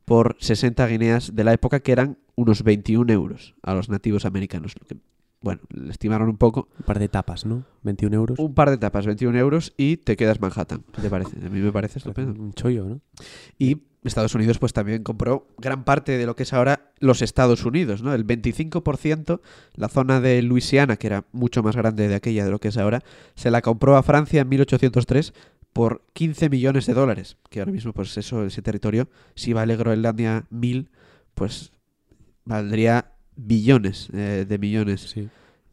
por 0.05 0.37
60 0.39 0.87
guineas 0.87 1.35
de 1.35 1.45
la 1.45 1.53
época, 1.53 1.81
que 1.81 1.93
eran 1.93 2.19
unos 2.35 2.63
21 2.63 3.13
euros 3.13 3.55
a 3.63 3.75
los 3.75 3.89
nativos 3.89 4.25
americanos. 4.25 4.75
Lo 4.81 4.87
que, 4.87 4.97
bueno, 5.41 5.61
le 5.71 5.91
estimaron 5.91 6.29
un 6.29 6.37
poco. 6.37 6.69
Un 6.79 6.85
par 6.87 6.99
de 6.99 7.09
tapas, 7.09 7.45
¿no? 7.45 7.65
21 7.83 8.17
euros. 8.17 8.39
Un 8.39 8.55
par 8.55 8.71
de 8.71 8.79
tapas, 8.79 9.07
21 9.07 9.39
euros, 9.39 9.75
y 9.77 9.99
te 9.99 10.17
quedas 10.17 10.41
Manhattan. 10.41 10.83
¿Qué 10.95 11.03
te 11.03 11.11
parece? 11.11 11.37
A 11.45 11.51
mí 11.51 11.61
me 11.61 11.73
parece 11.73 11.99
estupendo. 11.99 12.41
Un 12.41 12.53
chollo, 12.53 12.87
¿no? 12.87 13.01
Y 13.59 13.83
Estados 14.05 14.35
Unidos 14.35 14.59
pues 14.59 14.73
también 14.73 15.03
compró 15.03 15.49
gran 15.59 15.85
parte 15.85 16.17
de 16.17 16.27
lo 16.27 16.37
que 16.37 16.45
es 16.45 16.53
ahora 16.53 16.93
los 17.01 17.23
Estados 17.23 17.65
Unidos, 17.65 18.03
¿no? 18.03 18.15
El 18.15 18.27
25%, 18.27 19.41
la 19.75 19.89
zona 19.89 20.21
de 20.21 20.41
Luisiana, 20.43 20.97
que 20.97 21.09
era 21.09 21.25
mucho 21.33 21.63
más 21.63 21.77
grande 21.77 22.09
de 22.09 22.15
aquella 22.15 22.45
de 22.45 22.51
lo 22.51 22.61
que 22.61 22.69
es 22.69 22.77
ahora, 22.77 23.03
se 23.35 23.51
la 23.51 23.63
compró 23.63 23.97
a 23.97 24.03
Francia 24.03 24.43
en 24.43 24.49
1803 24.49 25.33
por 25.73 26.03
15 26.13 26.49
millones 26.49 26.87
de 26.87 26.95
dólares, 26.95 27.37
que 27.51 27.61
ahora 27.61 27.73
mismo 27.73 27.93
pues 27.93 28.17
eso, 28.17 28.45
ese 28.45 28.63
territorio, 28.63 29.09
si 29.35 29.53
vale 29.53 29.77
Groenlandia 29.77 30.47
mil, 30.51 30.91
pues 31.35 31.73
valdría 32.45 33.13
billones 33.37 34.09
eh, 34.13 34.45
de 34.49 34.59
millones 34.59 35.11
Sí. 35.13 35.29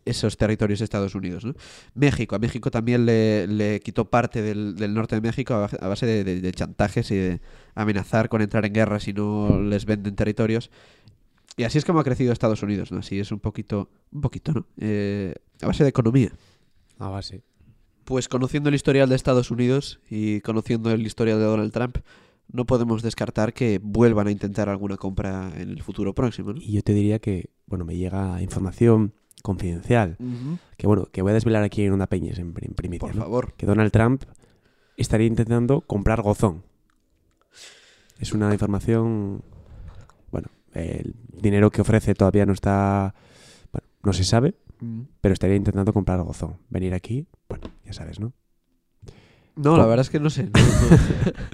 Esos 0.05 0.37
territorios 0.37 0.79
de 0.79 0.85
Estados 0.85 1.15
Unidos. 1.15 1.43
¿no? 1.45 1.53
México, 1.95 2.35
a 2.35 2.39
México 2.39 2.71
también 2.71 3.05
le, 3.05 3.47
le 3.47 3.79
quitó 3.79 4.09
parte 4.09 4.41
del, 4.41 4.75
del 4.75 4.93
norte 4.93 5.15
de 5.15 5.21
México 5.21 5.55
a, 5.55 5.87
base- 5.87 6.05
de 6.05 6.51
chantajes 6.51 7.11
y 7.11 7.15
de 7.15 7.41
amenazar 7.73 8.29
con 8.29 8.41
entrar 8.41 8.65
en 8.65 8.73
guerra 8.73 8.99
si 8.99 9.13
no 9.13 9.59
les 9.61 9.85
venden 9.85 10.15
territorios. 10.15 10.69
Y 11.57 11.63
así 11.63 11.77
es 11.77 11.85
como 11.85 11.99
ha 11.99 12.03
crecido 12.03 12.33
Estados 12.33 12.63
Unidos, 12.63 12.91
¿no? 12.91 12.99
Así 12.99 13.19
es 13.19 13.31
un 13.31 13.39
poquito, 13.39 13.89
un 14.11 14.21
poquito, 14.21 14.51
¿no? 14.51 14.67
Eh, 14.77 15.33
a 15.61 15.67
base 15.67 15.83
de 15.83 15.89
economía. 15.89 16.31
A 16.99 17.07
base. 17.09 17.43
Pues 18.03 18.27
conociendo 18.27 18.69
el 18.69 18.75
historial 18.75 19.09
de 19.09 19.15
Estados 19.15 19.51
Unidos 19.51 19.99
y 20.09 20.41
conociendo 20.41 20.91
el 20.91 21.05
historial 21.05 21.39
de 21.39 21.45
Donald 21.45 21.71
Trump, 21.71 21.97
no 22.51 22.65
podemos 22.65 23.01
descartar 23.01 23.53
que 23.53 23.79
vuelvan 23.81 24.27
a 24.27 24.31
intentar 24.31 24.69
alguna 24.69 24.97
compra 24.97 25.51
en 25.55 25.69
el 25.69 25.81
futuro 25.81 26.13
próximo, 26.13 26.53
¿no? 26.53 26.61
Y 26.61 26.73
yo 26.73 26.83
te 26.83 26.93
diría 26.93 27.19
que, 27.19 27.49
bueno, 27.65 27.85
me 27.85 27.95
llega 27.97 28.41
información 28.41 29.13
confidencial, 29.45 30.17
que 30.77 30.87
bueno, 30.87 31.05
que 31.11 31.21
voy 31.21 31.31
a 31.31 31.33
desvelar 31.35 31.63
aquí 31.63 31.83
en 31.83 31.93
una 31.93 32.07
peña 32.07 32.33
en, 32.35 32.53
en 32.59 32.73
primicia, 32.73 32.99
Por 33.07 33.15
¿no? 33.15 33.21
favor. 33.21 33.53
que 33.53 33.65
Donald 33.65 33.91
Trump 33.91 34.23
estaría 34.97 35.27
intentando 35.27 35.81
comprar 35.81 36.21
Gozón. 36.21 36.63
Es 38.19 38.33
una 38.33 38.51
información, 38.51 39.43
bueno, 40.31 40.47
el 40.73 41.15
dinero 41.31 41.69
que 41.71 41.81
ofrece 41.81 42.15
todavía 42.15 42.45
no 42.45 42.53
está, 42.53 43.13
bueno, 43.71 43.87
no 44.03 44.13
se 44.13 44.23
sabe, 44.23 44.55
pero 45.21 45.33
estaría 45.33 45.55
intentando 45.55 45.93
comprar 45.93 46.21
Gozón. 46.23 46.57
Venir 46.69 46.93
aquí, 46.93 47.27
bueno, 47.47 47.69
ya 47.85 47.93
sabes, 47.93 48.19
¿no? 48.19 48.33
No, 49.55 49.77
la 49.77 49.85
verdad 49.85 50.01
es 50.01 50.09
que 50.09 50.19
no 50.19 50.29
sé. 50.29 50.43
No, 50.43 50.49
no. 50.59 50.97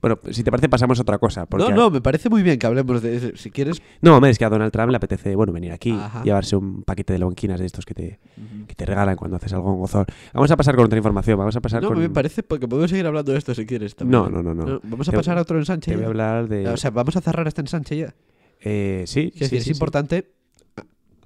Bueno, 0.00 0.16
si 0.30 0.44
te 0.44 0.50
parece 0.52 0.68
pasamos 0.68 0.96
a 1.00 1.02
otra 1.02 1.18
cosa. 1.18 1.46
Porque 1.46 1.68
No, 1.70 1.74
no, 1.74 1.90
me 1.90 2.00
parece 2.00 2.30
muy 2.30 2.42
bien 2.44 2.56
que 2.58 2.66
hablemos 2.68 3.02
de 3.02 3.16
eso. 3.16 3.28
Si 3.34 3.50
quieres. 3.50 3.82
No, 4.00 4.14
hombre, 4.14 4.30
es 4.30 4.38
que 4.38 4.44
a 4.44 4.48
Donald 4.48 4.70
Trump 4.70 4.90
le 4.90 4.96
apetece, 4.96 5.34
bueno, 5.34 5.52
venir 5.52 5.72
aquí, 5.72 5.90
Ajá. 5.90 6.22
llevarse 6.22 6.54
un 6.54 6.84
paquete 6.84 7.14
de 7.14 7.18
lonquinas 7.18 7.58
de 7.58 7.66
estos 7.66 7.84
que 7.84 7.94
te, 7.94 8.20
que 8.68 8.74
te 8.76 8.86
regalan 8.86 9.16
cuando 9.16 9.36
haces 9.36 9.52
algo 9.54 9.72
en 9.72 9.78
Gozón. 9.80 10.06
Vamos 10.32 10.50
a 10.52 10.56
pasar 10.56 10.76
con 10.76 10.84
otra 10.84 10.96
información, 10.98 11.36
vamos 11.36 11.56
a 11.56 11.60
pasar 11.60 11.82
No, 11.82 11.88
con... 11.88 11.98
me 11.98 12.08
parece 12.10 12.44
porque 12.44 12.68
podemos 12.68 12.90
seguir 12.90 13.06
hablando 13.06 13.32
de 13.32 13.38
esto 13.38 13.54
si 13.56 13.66
quieres. 13.66 13.96
También. 13.96 14.22
No, 14.22 14.28
no, 14.30 14.40
no, 14.40 14.54
no. 14.54 14.80
Vamos 14.84 15.08
a 15.08 15.10
Te- 15.10 15.16
pasar 15.16 15.36
a 15.36 15.42
otro 15.42 15.58
ensanche. 15.58 15.90
Te 15.90 15.96
voy 15.96 16.04
a 16.04 16.06
ya. 16.06 16.10
hablar 16.10 16.48
de... 16.48 16.68
O 16.68 16.76
sea, 16.76 16.90
vamos 16.90 17.16
a 17.16 17.20
cerrar 17.20 17.48
este 17.48 17.60
ensanche 17.62 17.96
ya. 17.96 18.14
Eh, 18.60 19.02
sí, 19.06 19.32
sí, 19.34 19.40
decir, 19.40 19.48
sí, 19.48 19.56
es 19.56 19.64
sí. 19.64 19.70
importante 19.72 20.30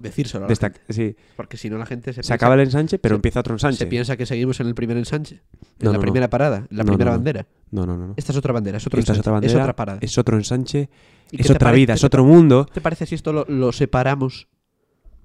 decírselo 0.03 0.45
a 0.45 0.47
la 0.47 0.53
Destac- 0.53 0.73
gente, 0.77 0.93
sí, 0.93 1.15
porque 1.35 1.57
si 1.57 1.69
no 1.69 1.77
la 1.79 1.85
gente 1.87 2.13
se, 2.13 2.21
se 2.21 2.33
acaba 2.33 2.53
el 2.53 2.59
ensanche, 2.61 2.99
pero 2.99 3.13
se- 3.13 3.17
empieza 3.17 3.39
otro 3.39 3.55
ensanche. 3.55 3.77
se 3.79 3.87
piensa 3.87 4.15
que 4.17 4.25
seguimos 4.27 4.59
en 4.59 4.67
el 4.67 4.75
primer 4.75 4.97
ensanche, 4.97 5.35
en 5.35 5.41
No, 5.79 5.85
la 5.85 5.91
no, 5.93 5.93
no. 5.93 6.01
primera 6.01 6.29
parada, 6.29 6.67
en 6.69 6.77
la 6.77 6.83
primera 6.83 7.11
bandera. 7.11 7.47
No, 7.71 7.85
no, 7.87 7.97
no. 7.97 8.07
no. 8.09 8.13
Esta 8.17 8.31
es 8.31 8.37
otra 8.37 8.53
bandera, 8.53 8.77
es 8.77 8.85
otro 8.85 8.99
Esta 8.99 9.13
es 9.13 9.19
otra 9.19 9.31
bandera, 9.31 9.61
otra 9.61 9.75
parada. 9.75 9.99
es 10.01 10.15
otro 10.17 10.37
ensanche, 10.37 10.89
¿Y 11.31 11.37
qué 11.37 11.43
es 11.43 11.49
otra 11.49 11.71
vida, 11.71 11.93
es 11.95 12.03
otro 12.03 12.23
mundo. 12.23 12.65
¿Qué 12.67 12.73
te 12.75 12.81
parece 12.81 13.05
si 13.07 13.15
esto 13.15 13.33
lo, 13.33 13.45
lo 13.47 13.71
separamos 13.71 14.47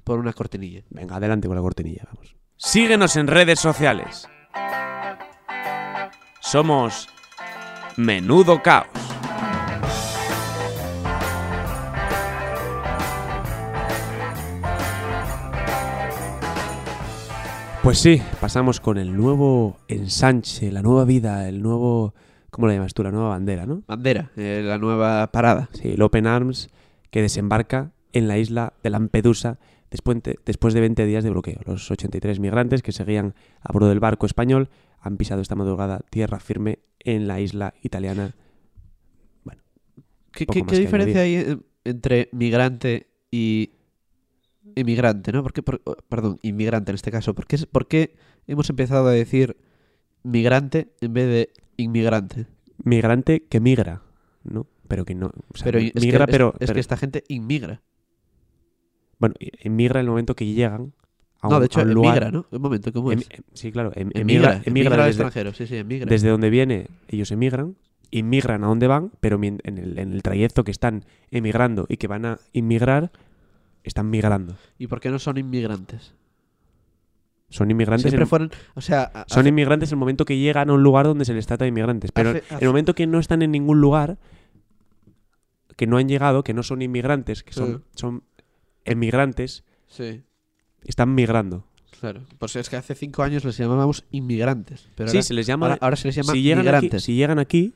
por 0.04 0.18
una 0.18 0.32
cortinilla? 0.32 0.82
Venga, 0.88 1.16
adelante 1.16 1.46
con 1.48 1.56
la 1.56 1.62
cortinilla, 1.62 2.04
vamos. 2.06 2.34
Síguenos 2.56 3.14
en 3.16 3.26
redes 3.26 3.60
sociales. 3.60 4.26
Somos 6.40 7.08
Menudo 7.96 8.62
Caos. 8.62 8.86
Pues 17.82 17.98
sí, 18.00 18.20
pasamos 18.40 18.80
con 18.80 18.98
el 18.98 19.16
nuevo 19.16 19.78
ensanche, 19.88 20.70
la 20.70 20.82
nueva 20.82 21.04
vida, 21.04 21.48
el 21.48 21.62
nuevo... 21.62 22.14
¿Cómo 22.50 22.66
lo 22.66 22.72
llamas 22.72 22.92
tú? 22.94 23.02
La 23.02 23.10
nueva 23.10 23.28
bandera, 23.30 23.66
¿no? 23.66 23.82
Bandera, 23.86 24.30
eh, 24.36 24.62
la 24.64 24.78
nueva 24.78 25.30
parada. 25.30 25.68
Sí, 25.72 25.88
el 25.92 26.02
Open 26.02 26.26
Arms 26.26 26.70
que 27.10 27.22
desembarca 27.22 27.92
en 28.12 28.26
la 28.28 28.36
isla 28.38 28.72
de 28.82 28.90
Lampedusa 28.90 29.58
después 29.90 30.22
de, 30.22 30.38
después 30.44 30.74
de 30.74 30.80
20 30.80 31.04
días 31.06 31.24
de 31.24 31.30
bloqueo. 31.30 31.60
Los 31.64 31.90
83 31.90 32.40
migrantes 32.40 32.82
que 32.82 32.92
seguían 32.92 33.34
a 33.60 33.72
bordo 33.72 33.88
del 33.88 34.00
barco 34.00 34.26
español 34.26 34.68
han 35.00 35.16
pisado 35.16 35.40
esta 35.40 35.54
madrugada 35.54 36.00
tierra 36.10 36.40
firme 36.40 36.80
en 37.00 37.28
la 37.28 37.40
isla 37.40 37.74
italiana. 37.82 38.34
¿Qué, 40.32 40.46
Poco 40.46 40.66
qué- 40.66 40.78
diferencia 40.78 41.20
hay 41.22 41.34
eh, 41.36 41.56
entre 41.84 42.28
migrante 42.32 43.08
y 43.30 43.70
inmigrante, 44.76 45.32
no? 45.32 45.42
¿Por 45.42 45.52
qué, 45.52 45.62
por- 45.62 45.80
oh, 45.84 45.96
perdón, 46.08 46.38
inmigrante 46.42 46.90
en 46.92 46.94
este 46.96 47.10
caso. 47.10 47.34
¿Por 47.34 47.46
qué, 47.46 47.58
¿Por 47.70 47.86
qué 47.88 48.14
hemos 48.46 48.68
empezado 48.70 49.08
a 49.08 49.12
decir 49.12 49.56
migrante 50.22 50.88
en 51.00 51.12
vez 51.14 51.26
de 51.26 51.50
inmigrante? 51.76 52.46
Migrante 52.84 53.44
que 53.48 53.60
migra, 53.60 54.02
¿no? 54.44 54.66
Pero 54.86 55.04
que 55.04 55.14
no... 55.14 55.26
o 55.26 55.56
sea, 55.56 55.64
pero 55.66 55.78
es 55.78 55.92
que- 55.92 56.00
migra, 56.00 56.24
es- 56.24 56.30
pero... 56.30 56.48
es, 56.54 56.58
pero- 56.60 56.74
que 56.74 56.80
esta 56.80 56.96
gente 56.96 57.24
inmigra. 57.28 57.82
Bueno, 59.18 59.34
emigra 59.40 60.00
en 60.00 60.06
el 60.06 60.10
momento 60.10 60.34
que 60.36 60.46
llegan 60.46 60.92
a 61.40 61.48
un, 61.48 61.52
no, 61.54 61.60
de 61.60 61.66
hecho, 61.66 61.80
a 61.80 61.82
un 61.82 61.92
lugar... 61.94 62.18
emigra, 62.22 62.30
¿no? 62.30 62.46
Un 62.50 62.62
momento, 62.62 62.92
¿cómo 62.92 63.12
Em- 63.12 63.18
es? 63.18 63.28
em- 63.30 63.42
sí, 63.52 63.72
claro. 63.72 63.90
em- 63.94 64.10
Emigra, 64.14 64.52
emigra, 64.54 64.62
emigra 64.64 64.94
al 64.94 65.00
desde, 65.10 65.10
extranjero, 65.24 65.52
sí, 65.54 65.66
sí, 65.66 65.76
emigra. 65.76 66.06
desde 66.08 66.28
donde 66.28 66.50
viene, 66.50 66.86
ellos 67.08 67.30
emigran, 67.32 67.76
inmigran 68.10 68.62
a 68.64 68.68
donde 68.68 68.86
van, 68.86 69.10
pero 69.20 69.38
mien- 69.38 69.60
en 69.64 69.78
el, 69.78 69.98
en 69.98 70.12
el 70.12 70.22
trayecto 70.22 70.62
que 70.64 70.70
están 70.70 71.04
emigrando 71.30 71.86
y 71.88 71.96
que 71.96 72.06
van 72.06 72.24
a 72.26 72.38
inmigrar, 72.52 73.10
están 73.84 74.10
migrando. 74.10 74.56
¿Y 74.78 74.86
por 74.86 75.00
qué 75.00 75.10
no 75.10 75.18
son 75.18 75.38
inmigrantes? 75.38 76.14
Son 77.50 77.70
inmigrantes, 77.70 78.02
Siempre 78.10 78.24
en, 78.24 78.28
fueron, 78.28 78.50
o 78.74 78.80
sea, 78.82 79.24
son 79.26 79.46
inmigrantes 79.46 79.90
el 79.90 79.96
momento 79.96 80.26
que 80.26 80.36
llegan 80.36 80.68
a 80.68 80.74
un 80.74 80.82
lugar 80.82 81.06
donde 81.06 81.24
se 81.24 81.32
les 81.32 81.46
trata 81.46 81.64
de 81.64 81.70
inmigrantes. 81.70 82.12
Pero 82.12 82.30
Hace- 82.30 82.42
el 82.60 82.68
momento 82.68 82.94
que 82.94 83.06
no 83.06 83.18
están 83.18 83.40
en 83.40 83.50
ningún 83.52 83.80
lugar, 83.80 84.18
que 85.76 85.86
no 85.86 85.96
han 85.96 86.08
llegado, 86.08 86.44
que 86.44 86.52
no 86.52 86.62
son 86.62 86.82
inmigrantes, 86.82 87.42
que 87.42 87.54
son, 87.54 87.84
son 87.94 88.22
emigrantes, 88.84 89.64
Sí, 89.86 90.22
están 90.84 91.14
migrando. 91.14 91.64
claro. 92.00 92.20
Pues 92.38 92.54
es 92.56 92.68
que 92.68 92.76
hace 92.76 92.94
cinco 92.94 93.22
años 93.22 93.44
les 93.46 93.56
llamábamos 93.56 94.04
inmigrantes. 94.10 94.86
Pero 94.96 95.08
sí, 95.08 95.16
ahora, 95.16 95.22
se 95.22 95.34
les 95.34 95.46
llama... 95.46 95.66
ahora, 95.68 95.78
ahora 95.80 95.96
se 95.96 96.08
les 96.08 96.16
llama 96.16 96.32
si, 96.34 96.42
llegan 96.42 96.58
aquí, 96.58 96.66
migrantes. 96.66 97.02
si 97.04 97.14
llegan 97.14 97.38
aquí, 97.38 97.74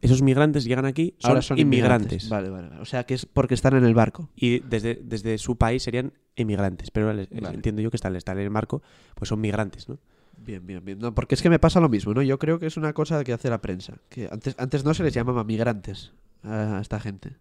esos 0.00 0.22
migrantes 0.22 0.64
llegan 0.64 0.86
aquí, 0.86 1.14
son, 1.18 1.30
ahora 1.30 1.42
son 1.42 1.58
inmigrantes. 1.58 2.28
Vale, 2.28 2.48
vale, 2.48 2.68
vale. 2.68 2.80
O 2.80 2.84
sea 2.84 3.04
que 3.04 3.14
es 3.14 3.26
porque 3.26 3.54
están 3.54 3.76
en 3.76 3.84
el 3.84 3.94
barco. 3.94 4.30
Y 4.34 4.60
desde, 4.60 5.00
desde 5.02 5.36
su 5.38 5.56
país 5.56 5.82
serían 5.82 6.12
emigrantes. 6.36 6.90
Pero 6.90 7.12
les- 7.12 7.28
Vale. 7.30 7.54
entiendo 7.54 7.82
yo 7.82 7.90
que 7.90 7.96
están, 7.96 8.16
están 8.16 8.38
en 8.38 8.44
el 8.44 8.50
marco, 8.50 8.82
pues 9.14 9.28
son 9.28 9.40
migrantes, 9.40 9.88
¿no? 9.88 9.98
Bien, 10.38 10.66
bien, 10.66 10.82
bien. 10.84 10.98
No, 10.98 11.14
porque 11.14 11.34
es 11.34 11.42
que 11.42 11.50
me 11.50 11.58
pasa 11.58 11.80
lo 11.80 11.90
mismo, 11.90 12.14
¿no? 12.14 12.22
Yo 12.22 12.38
creo 12.38 12.58
que 12.58 12.66
es 12.66 12.78
una 12.78 12.94
cosa 12.94 13.22
que 13.24 13.32
hace 13.34 13.50
la 13.50 13.60
prensa. 13.60 13.98
Que 14.08 14.28
antes, 14.32 14.54
antes 14.58 14.84
no 14.84 14.94
se 14.94 15.02
les 15.02 15.12
llamaba 15.12 15.44
migrantes 15.44 16.12
a 16.42 16.78
esta 16.80 16.98
gente. 16.98 17.36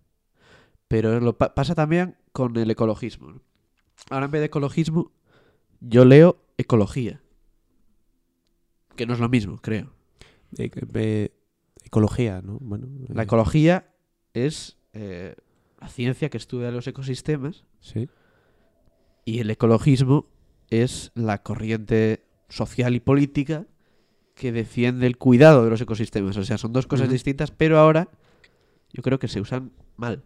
Pero 0.89 1.19
lo 1.21 1.37
pa- 1.37 1.55
pasa 1.55 1.75
también 1.75 2.17
con 2.33 2.57
el 2.57 2.69
ecologismo. 2.69 3.31
¿no? 3.31 3.41
Ahora 4.09 4.25
en 4.25 4.31
vez 4.31 4.41
de 4.41 4.45
ecologismo, 4.47 5.11
yo 5.79 6.03
leo 6.03 6.43
ecología. 6.57 7.21
Que 8.97 9.05
no 9.05 9.13
es 9.13 9.19
lo 9.19 9.29
mismo, 9.29 9.57
creo. 9.61 9.93
Eh, 10.57 10.69
eh, 10.93 11.31
ecología, 11.89 12.41
¿no? 12.41 12.57
Bueno, 12.61 12.87
La 13.09 13.23
eh, 13.23 13.25
ecología 13.25 13.89
es 14.33 14.77
eh, 14.93 15.35
la 15.81 15.87
ciencia 15.89 16.29
que 16.29 16.37
estudia 16.37 16.71
los 16.71 16.87
ecosistemas 16.87 17.65
Sí. 17.81 18.07
y 19.25 19.39
el 19.39 19.49
ecologismo 19.49 20.27
es 20.69 21.11
la 21.15 21.41
corriente 21.41 22.25
social 22.49 22.95
y 22.95 22.99
política 22.99 23.65
que 24.35 24.51
defiende 24.51 25.07
el 25.07 25.17
cuidado 25.17 25.63
de 25.63 25.69
los 25.69 25.81
ecosistemas. 25.81 26.37
O 26.37 26.43
sea, 26.43 26.57
son 26.57 26.71
dos 26.73 26.87
cosas 26.87 27.09
distintas, 27.09 27.51
pero 27.51 27.77
ahora 27.79 28.07
yo 28.93 29.03
creo 29.03 29.19
que 29.19 29.27
se 29.27 29.41
usan 29.41 29.71
mal. 29.97 30.23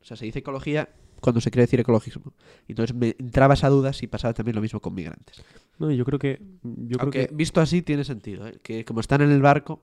O 0.00 0.04
sea, 0.04 0.16
se 0.16 0.26
dice 0.26 0.38
ecología 0.40 0.88
cuando 1.20 1.40
se 1.40 1.50
quiere 1.50 1.62
decir 1.64 1.80
ecologismo. 1.80 2.34
Y 2.68 2.72
Entonces 2.72 2.94
me 2.94 3.16
entraba 3.18 3.54
esa 3.54 3.68
duda 3.70 3.92
si 3.92 4.06
pasaba 4.06 4.34
también 4.34 4.54
lo 4.54 4.60
mismo 4.62 4.80
con 4.80 4.94
migrantes. 4.94 5.42
No, 5.78 5.90
yo 5.90 6.04
creo 6.04 6.18
que. 6.18 6.38
Yo 6.62 6.98
creo 6.98 7.00
Aunque 7.00 7.28
que. 7.28 7.34
visto 7.34 7.60
así 7.60 7.82
tiene 7.82 8.04
sentido, 8.04 8.46
¿eh? 8.46 8.58
que 8.62 8.84
como 8.84 9.00
están 9.00 9.22
en 9.22 9.30
el 9.30 9.40
barco, 9.40 9.82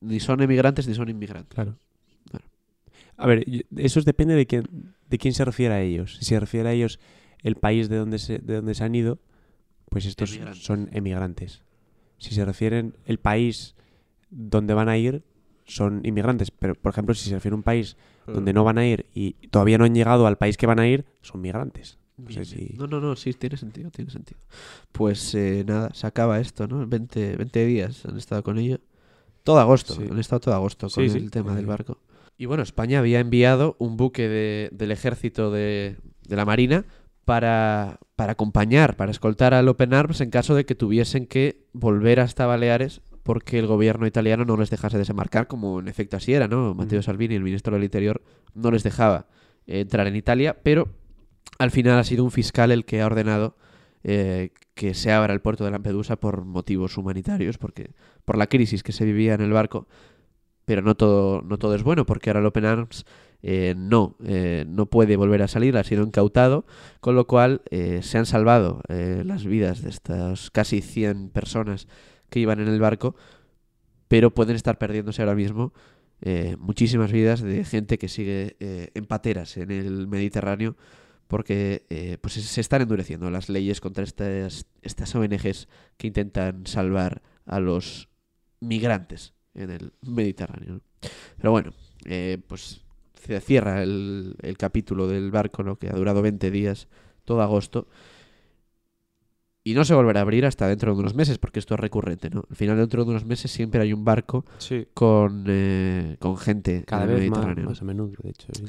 ni 0.00 0.20
son 0.20 0.42
emigrantes 0.42 0.86
ni 0.88 0.94
son 0.94 1.08
inmigrantes. 1.08 1.54
Claro. 1.54 1.76
A 3.18 3.26
ver, 3.26 3.46
eso 3.76 4.00
depende 4.02 4.34
de 4.34 4.46
quién, 4.46 4.94
de 5.08 5.18
quién 5.18 5.32
se 5.32 5.44
refiere 5.44 5.72
a 5.74 5.80
ellos. 5.80 6.18
Si 6.18 6.26
se 6.26 6.38
refiere 6.38 6.68
a 6.68 6.72
ellos 6.72 6.98
el 7.42 7.56
país 7.56 7.88
de 7.88 7.96
donde 7.96 8.18
se, 8.18 8.38
de 8.38 8.56
donde 8.56 8.74
se 8.74 8.84
han 8.84 8.94
ido, 8.94 9.18
pues 9.88 10.04
estos 10.04 10.32
Emigrantes. 10.32 10.62
son 10.62 10.88
emigrantes. 10.92 11.62
Si 12.18 12.34
se 12.34 12.44
refieren 12.44 12.94
el 13.06 13.18
país 13.18 13.74
donde 14.30 14.74
van 14.74 14.88
a 14.90 14.98
ir, 14.98 15.22
son 15.64 16.02
inmigrantes. 16.04 16.50
Pero, 16.50 16.74
por 16.74 16.92
ejemplo, 16.92 17.14
si 17.14 17.28
se 17.30 17.34
refiere 17.36 17.54
a 17.54 17.56
un 17.56 17.62
país 17.62 17.96
donde 18.26 18.52
no 18.52 18.64
van 18.64 18.78
a 18.78 18.86
ir 18.86 19.06
y 19.14 19.32
todavía 19.48 19.78
no 19.78 19.84
han 19.84 19.94
llegado 19.94 20.26
al 20.26 20.36
país 20.36 20.56
que 20.56 20.66
van 20.66 20.80
a 20.80 20.86
ir, 20.86 21.06
son 21.22 21.40
migrantes. 21.40 21.98
No 22.18 22.30
sé 22.30 22.44
si-. 22.44 22.74
No, 22.76 22.86
no, 22.86 23.00
no, 23.00 23.16
sí, 23.16 23.32
tiene 23.32 23.56
sentido, 23.56 23.90
tiene 23.90 24.10
sentido. 24.10 24.40
Pues 24.92 25.34
eh, 25.34 25.64
nada, 25.66 25.92
se 25.94 26.06
acaba 26.06 26.40
esto, 26.40 26.66
¿no? 26.66 26.86
20, 26.86 27.36
20 27.36 27.66
días 27.66 28.04
han 28.04 28.16
estado 28.18 28.42
con 28.42 28.58
ello. 28.58 28.78
Todo 29.46 29.60
agosto, 29.60 29.94
Sí. 29.94 30.02
han 30.10 30.18
estado 30.18 30.40
todo 30.40 30.54
agosto 30.54 30.88
con 30.90 31.08
sí. 31.08 31.16
el 31.16 31.30
tema 31.30 31.54
del 31.54 31.66
barco. 31.66 31.98
Y 32.36 32.46
bueno, 32.46 32.62
España 32.64 32.98
había 32.98 33.20
enviado 33.20 33.76
un 33.78 33.96
buque 33.96 34.28
de- 34.28 34.68
del 34.72 34.90
ejército 34.90 35.50
de, 35.50 35.96
de 36.28 36.36
la 36.36 36.44
Marina 36.44 36.84
para, 37.24 37.98
para 38.16 38.32
acompañar, 38.32 38.96
para 38.96 39.10
escoltar 39.10 39.54
al 39.54 39.68
Open 39.68 39.94
Arms 39.94 40.20
en 40.20 40.30
caso 40.30 40.54
de 40.54 40.64
que 40.66 40.74
tuviesen 40.74 41.26
que 41.26 41.64
volver 41.72 42.20
hasta 42.20 42.44
Baleares 42.46 43.00
porque 43.22 43.58
el 43.58 43.66
gobierno 43.66 44.06
italiano 44.06 44.44
no 44.44 44.56
les 44.56 44.70
dejase 44.70 44.98
desembarcar, 44.98 45.46
como 45.48 45.78
en 45.80 45.88
efecto 45.88 46.16
así 46.16 46.32
era, 46.32 46.46
¿no? 46.48 46.74
Matteo. 46.74 47.02
Salvini, 47.02 47.34
el 47.36 47.42
ministro 47.42 47.74
del 47.74 47.84
Interior, 47.84 48.22
no 48.54 48.70
les 48.70 48.82
dejaba 48.82 49.26
eh, 49.66 49.80
entrar 49.80 50.06
en 50.08 50.14
Italia, 50.16 50.56
pero 50.62 50.88
al 51.58 51.70
final 51.70 51.98
ha 51.98 52.04
sido 52.04 52.22
un 52.24 52.30
fiscal 52.30 52.70
el 52.72 52.84
que 52.84 53.00
ha 53.00 53.06
ordenado 53.06 53.56
eh, 54.04 54.50
que 54.74 54.94
se 54.94 55.12
abra 55.12 55.32
el 55.32 55.40
puerto 55.40 55.64
de 55.64 55.70
Lampedusa 55.70 56.16
por 56.16 56.44
motivos 56.44 56.98
humanitarios, 56.98 57.58
porque 57.58 57.90
por 58.24 58.36
la 58.36 58.46
crisis 58.46 58.82
que 58.82 58.92
se 58.92 59.04
vivía 59.04 59.34
en 59.34 59.40
el 59.40 59.52
barco. 59.52 59.86
Pero 60.64 60.82
no 60.82 60.96
todo, 60.96 61.42
no 61.42 61.58
todo 61.58 61.74
es 61.74 61.82
bueno, 61.82 62.06
porque 62.06 62.30
ahora 62.30 62.40
el 62.40 62.46
Open 62.46 62.64
Arms 62.64 63.06
eh, 63.42 63.74
no, 63.76 64.16
eh, 64.24 64.64
no 64.66 64.86
puede 64.86 65.16
volver 65.16 65.42
a 65.42 65.48
salir, 65.48 65.76
ha 65.76 65.84
sido 65.84 66.04
incautado, 66.04 66.66
con 67.00 67.14
lo 67.14 67.26
cual 67.26 67.62
eh, 67.70 68.00
se 68.02 68.18
han 68.18 68.26
salvado 68.26 68.82
eh, 68.88 69.22
las 69.24 69.44
vidas 69.44 69.82
de 69.82 69.90
estas 69.90 70.50
casi 70.50 70.80
100 70.80 71.30
personas 71.30 71.86
que 72.28 72.40
iban 72.40 72.60
en 72.60 72.68
el 72.68 72.80
barco, 72.80 73.14
pero 74.08 74.34
pueden 74.34 74.56
estar 74.56 74.78
perdiéndose 74.78 75.22
ahora 75.22 75.34
mismo 75.34 75.72
muchísimas 76.58 77.12
vidas 77.12 77.42
de 77.42 77.62
gente 77.62 77.98
que 77.98 78.08
sigue 78.08 78.56
en 78.58 79.04
pateras 79.04 79.58
en 79.58 79.70
el 79.70 80.08
Mediterráneo 80.08 80.74
porque 81.28 81.86
eh, 81.90 82.18
pues 82.20 82.34
se 82.34 82.60
están 82.60 82.82
endureciendo 82.82 83.30
las 83.30 83.48
leyes 83.48 83.80
contra 83.80 84.04
estas, 84.04 84.66
estas 84.82 85.14
ONGs 85.14 85.68
que 85.96 86.06
intentan 86.06 86.66
salvar 86.66 87.22
a 87.46 87.60
los 87.60 88.08
migrantes 88.60 89.34
en 89.54 89.70
el 89.70 89.92
Mediterráneo. 90.02 90.80
Pero 91.36 91.50
bueno, 91.50 91.72
eh, 92.04 92.38
pues 92.46 92.80
se 93.22 93.40
cierra 93.40 93.82
el, 93.82 94.36
el 94.42 94.56
capítulo 94.56 95.08
del 95.08 95.30
barco, 95.30 95.62
¿no? 95.62 95.76
que 95.76 95.88
ha 95.88 95.92
durado 95.94 96.22
20 96.22 96.50
días, 96.50 96.88
todo 97.24 97.42
agosto. 97.42 97.88
Y 99.64 99.74
no 99.74 99.84
se 99.84 99.94
volverá 99.94 100.20
a 100.20 100.22
abrir 100.22 100.46
hasta 100.46 100.68
dentro 100.68 100.94
de 100.94 101.00
unos 101.00 101.16
meses, 101.16 101.38
porque 101.38 101.58
esto 101.58 101.74
es 101.74 101.80
recurrente, 101.80 102.30
¿no? 102.30 102.44
Al 102.48 102.54
final, 102.54 102.76
dentro 102.76 103.04
de 103.04 103.10
unos 103.10 103.24
meses, 103.24 103.50
siempre 103.50 103.80
hay 103.80 103.92
un 103.92 104.04
barco 104.04 104.44
Sí. 104.58 104.86
con, 104.94 105.44
eh, 105.48 106.16
con 106.20 106.36
gente 106.36 106.84
Cada 106.86 107.02
en 107.02 107.10
el 107.10 107.16
vez 107.16 107.30
más, 107.30 107.38
Mediterráneo. 107.40 107.68
más 107.70 107.82
a 107.82 107.84
menudo, 107.84 108.12
de 108.22 108.30
hecho. 108.30 108.46
sí. 108.52 108.62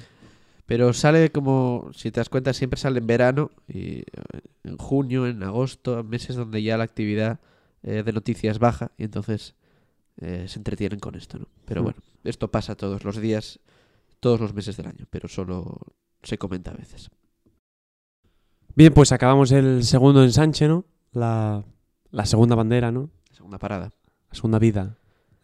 Pero 0.68 0.94
sale 0.94 1.32
como, 1.32 1.90
si 1.94 2.12
te 2.12 2.20
das 2.20 2.30
cuenta, 2.30 2.54
siempre 2.54 2.80
sale 2.80 3.00
en 3.00 3.08
verano, 3.08 3.50
y 3.68 4.00
eh, 4.00 4.04
en 4.64 4.78
junio, 4.78 5.26
en 5.26 5.42
agosto, 5.42 6.04
meses 6.04 6.36
donde 6.36 6.62
ya 6.62 6.78
la 6.78 6.84
actividad 6.84 7.40
eh, 7.84 8.04
de 8.04 8.12
noticias 8.14 8.60
baja, 8.60 8.92
y 8.98 9.06
entonces 9.06 9.56
eh, 10.18 10.46
se 10.48 10.60
entretienen 10.60 11.00
con 11.00 11.16
esto, 11.16 11.40
¿no? 11.40 11.48
Pero 11.66 11.82
Mm. 11.82 11.84
bueno, 11.86 12.00
esto 12.24 12.52
pasa 12.52 12.76
todos 12.76 13.04
los 13.06 13.18
días, 13.18 13.60
todos 14.20 14.40
los 14.40 14.54
meses 14.54 14.76
del 14.78 14.88
año, 14.88 15.06
pero 15.10 15.28
solo 15.28 15.80
se 16.22 16.38
comenta 16.38 16.72
a 16.72 16.76
veces. 16.76 17.10
Bien, 18.76 18.94
pues 18.94 19.12
acabamos 19.12 19.52
el 19.52 19.84
segundo 19.84 20.24
ensanche, 20.24 20.68
¿no? 20.68 20.86
La, 21.14 21.64
la 22.12 22.26
segunda 22.26 22.56
bandera, 22.56 22.92
¿no? 22.92 23.10
Segunda 23.32 23.58
parada. 23.58 23.92
La 24.30 24.36
segunda 24.36 24.60
vida, 24.60 24.98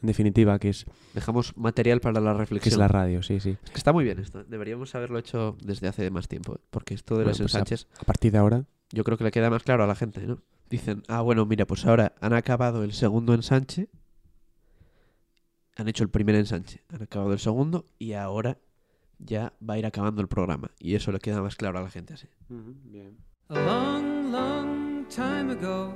en 0.03 0.07
definitiva, 0.07 0.59
que 0.59 0.69
es, 0.69 0.85
Dejamos 1.13 1.55
material 1.57 1.99
para 2.01 2.19
la 2.21 2.33
que 2.33 2.37
reflexión. 2.39 2.73
es 2.73 2.77
la 2.77 2.87
radio, 2.89 3.23
sí, 3.23 3.39
sí. 3.39 3.57
Es 3.63 3.71
que 3.71 3.77
está 3.77 3.91
muy 3.93 4.03
bien 4.03 4.19
esto. 4.19 4.43
Deberíamos 4.43 4.93
haberlo 4.93 5.17
hecho 5.17 5.57
desde 5.63 5.87
hace 5.87 6.11
más 6.11 6.27
tiempo. 6.27 6.55
¿eh? 6.55 6.59
Porque 6.69 6.93
esto 6.93 7.15
de 7.15 7.23
Bueno, 7.23 7.29
los 7.31 7.39
pues 7.39 7.55
a- 7.55 7.59
ensanches, 7.59 7.87
A 7.99 8.03
partir 8.03 8.31
de 8.33 8.37
ahora, 8.37 8.65
yo 8.91 9.03
creo 9.03 9.17
que 9.17 9.23
le 9.23 9.31
queda 9.31 9.49
más 9.49 9.63
claro 9.63 9.83
a 9.83 9.87
la 9.87 9.95
gente, 9.95 10.21
¿no? 10.27 10.39
Dicen, 10.69 11.03
ah, 11.07 11.21
bueno, 11.21 11.45
mira, 11.45 11.65
pues 11.65 11.85
ahora 11.85 12.13
han 12.21 12.33
acabado 12.33 12.83
el 12.83 12.93
segundo 12.93 13.33
ensanche. 13.33 13.89
Han 15.75 15.87
hecho 15.87 16.03
el 16.03 16.09
primer 16.09 16.35
ensanche. 16.35 16.81
Han 16.93 17.01
acabado 17.03 17.31
el 17.33 17.39
segundo 17.39 17.85
y 17.97 18.13
ahora 18.13 18.57
ya 19.19 19.53
va 19.67 19.75
a 19.75 19.77
ir 19.79 19.85
acabando 19.85 20.21
el 20.21 20.27
programa. 20.27 20.69
Y 20.79 20.95
eso 20.95 21.11
le 21.11 21.19
queda 21.19 21.41
más 21.41 21.55
claro 21.55 21.79
a 21.79 21.81
la 21.81 21.89
gente 21.89 22.13
así. 22.13 22.27
A 23.49 23.53
long, 23.55 24.31
long 24.31 25.07
time 25.07 25.53
ago, 25.53 25.95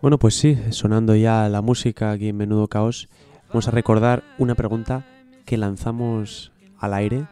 Bueno, 0.00 0.18
pues 0.18 0.34
sí, 0.34 0.56
sonando 0.70 1.14
ya 1.16 1.48
la 1.48 1.60
música 1.60 2.12
aquí 2.12 2.28
en 2.28 2.36
Menudo 2.36 2.68
Caos, 2.68 3.08
vamos 3.48 3.66
a 3.68 3.70
recordar 3.72 4.22
una 4.38 4.54
pregunta 4.54 5.04
que 5.44 5.56
lanzamos 5.56 6.52
al 6.78 6.94
aire, 6.94 7.26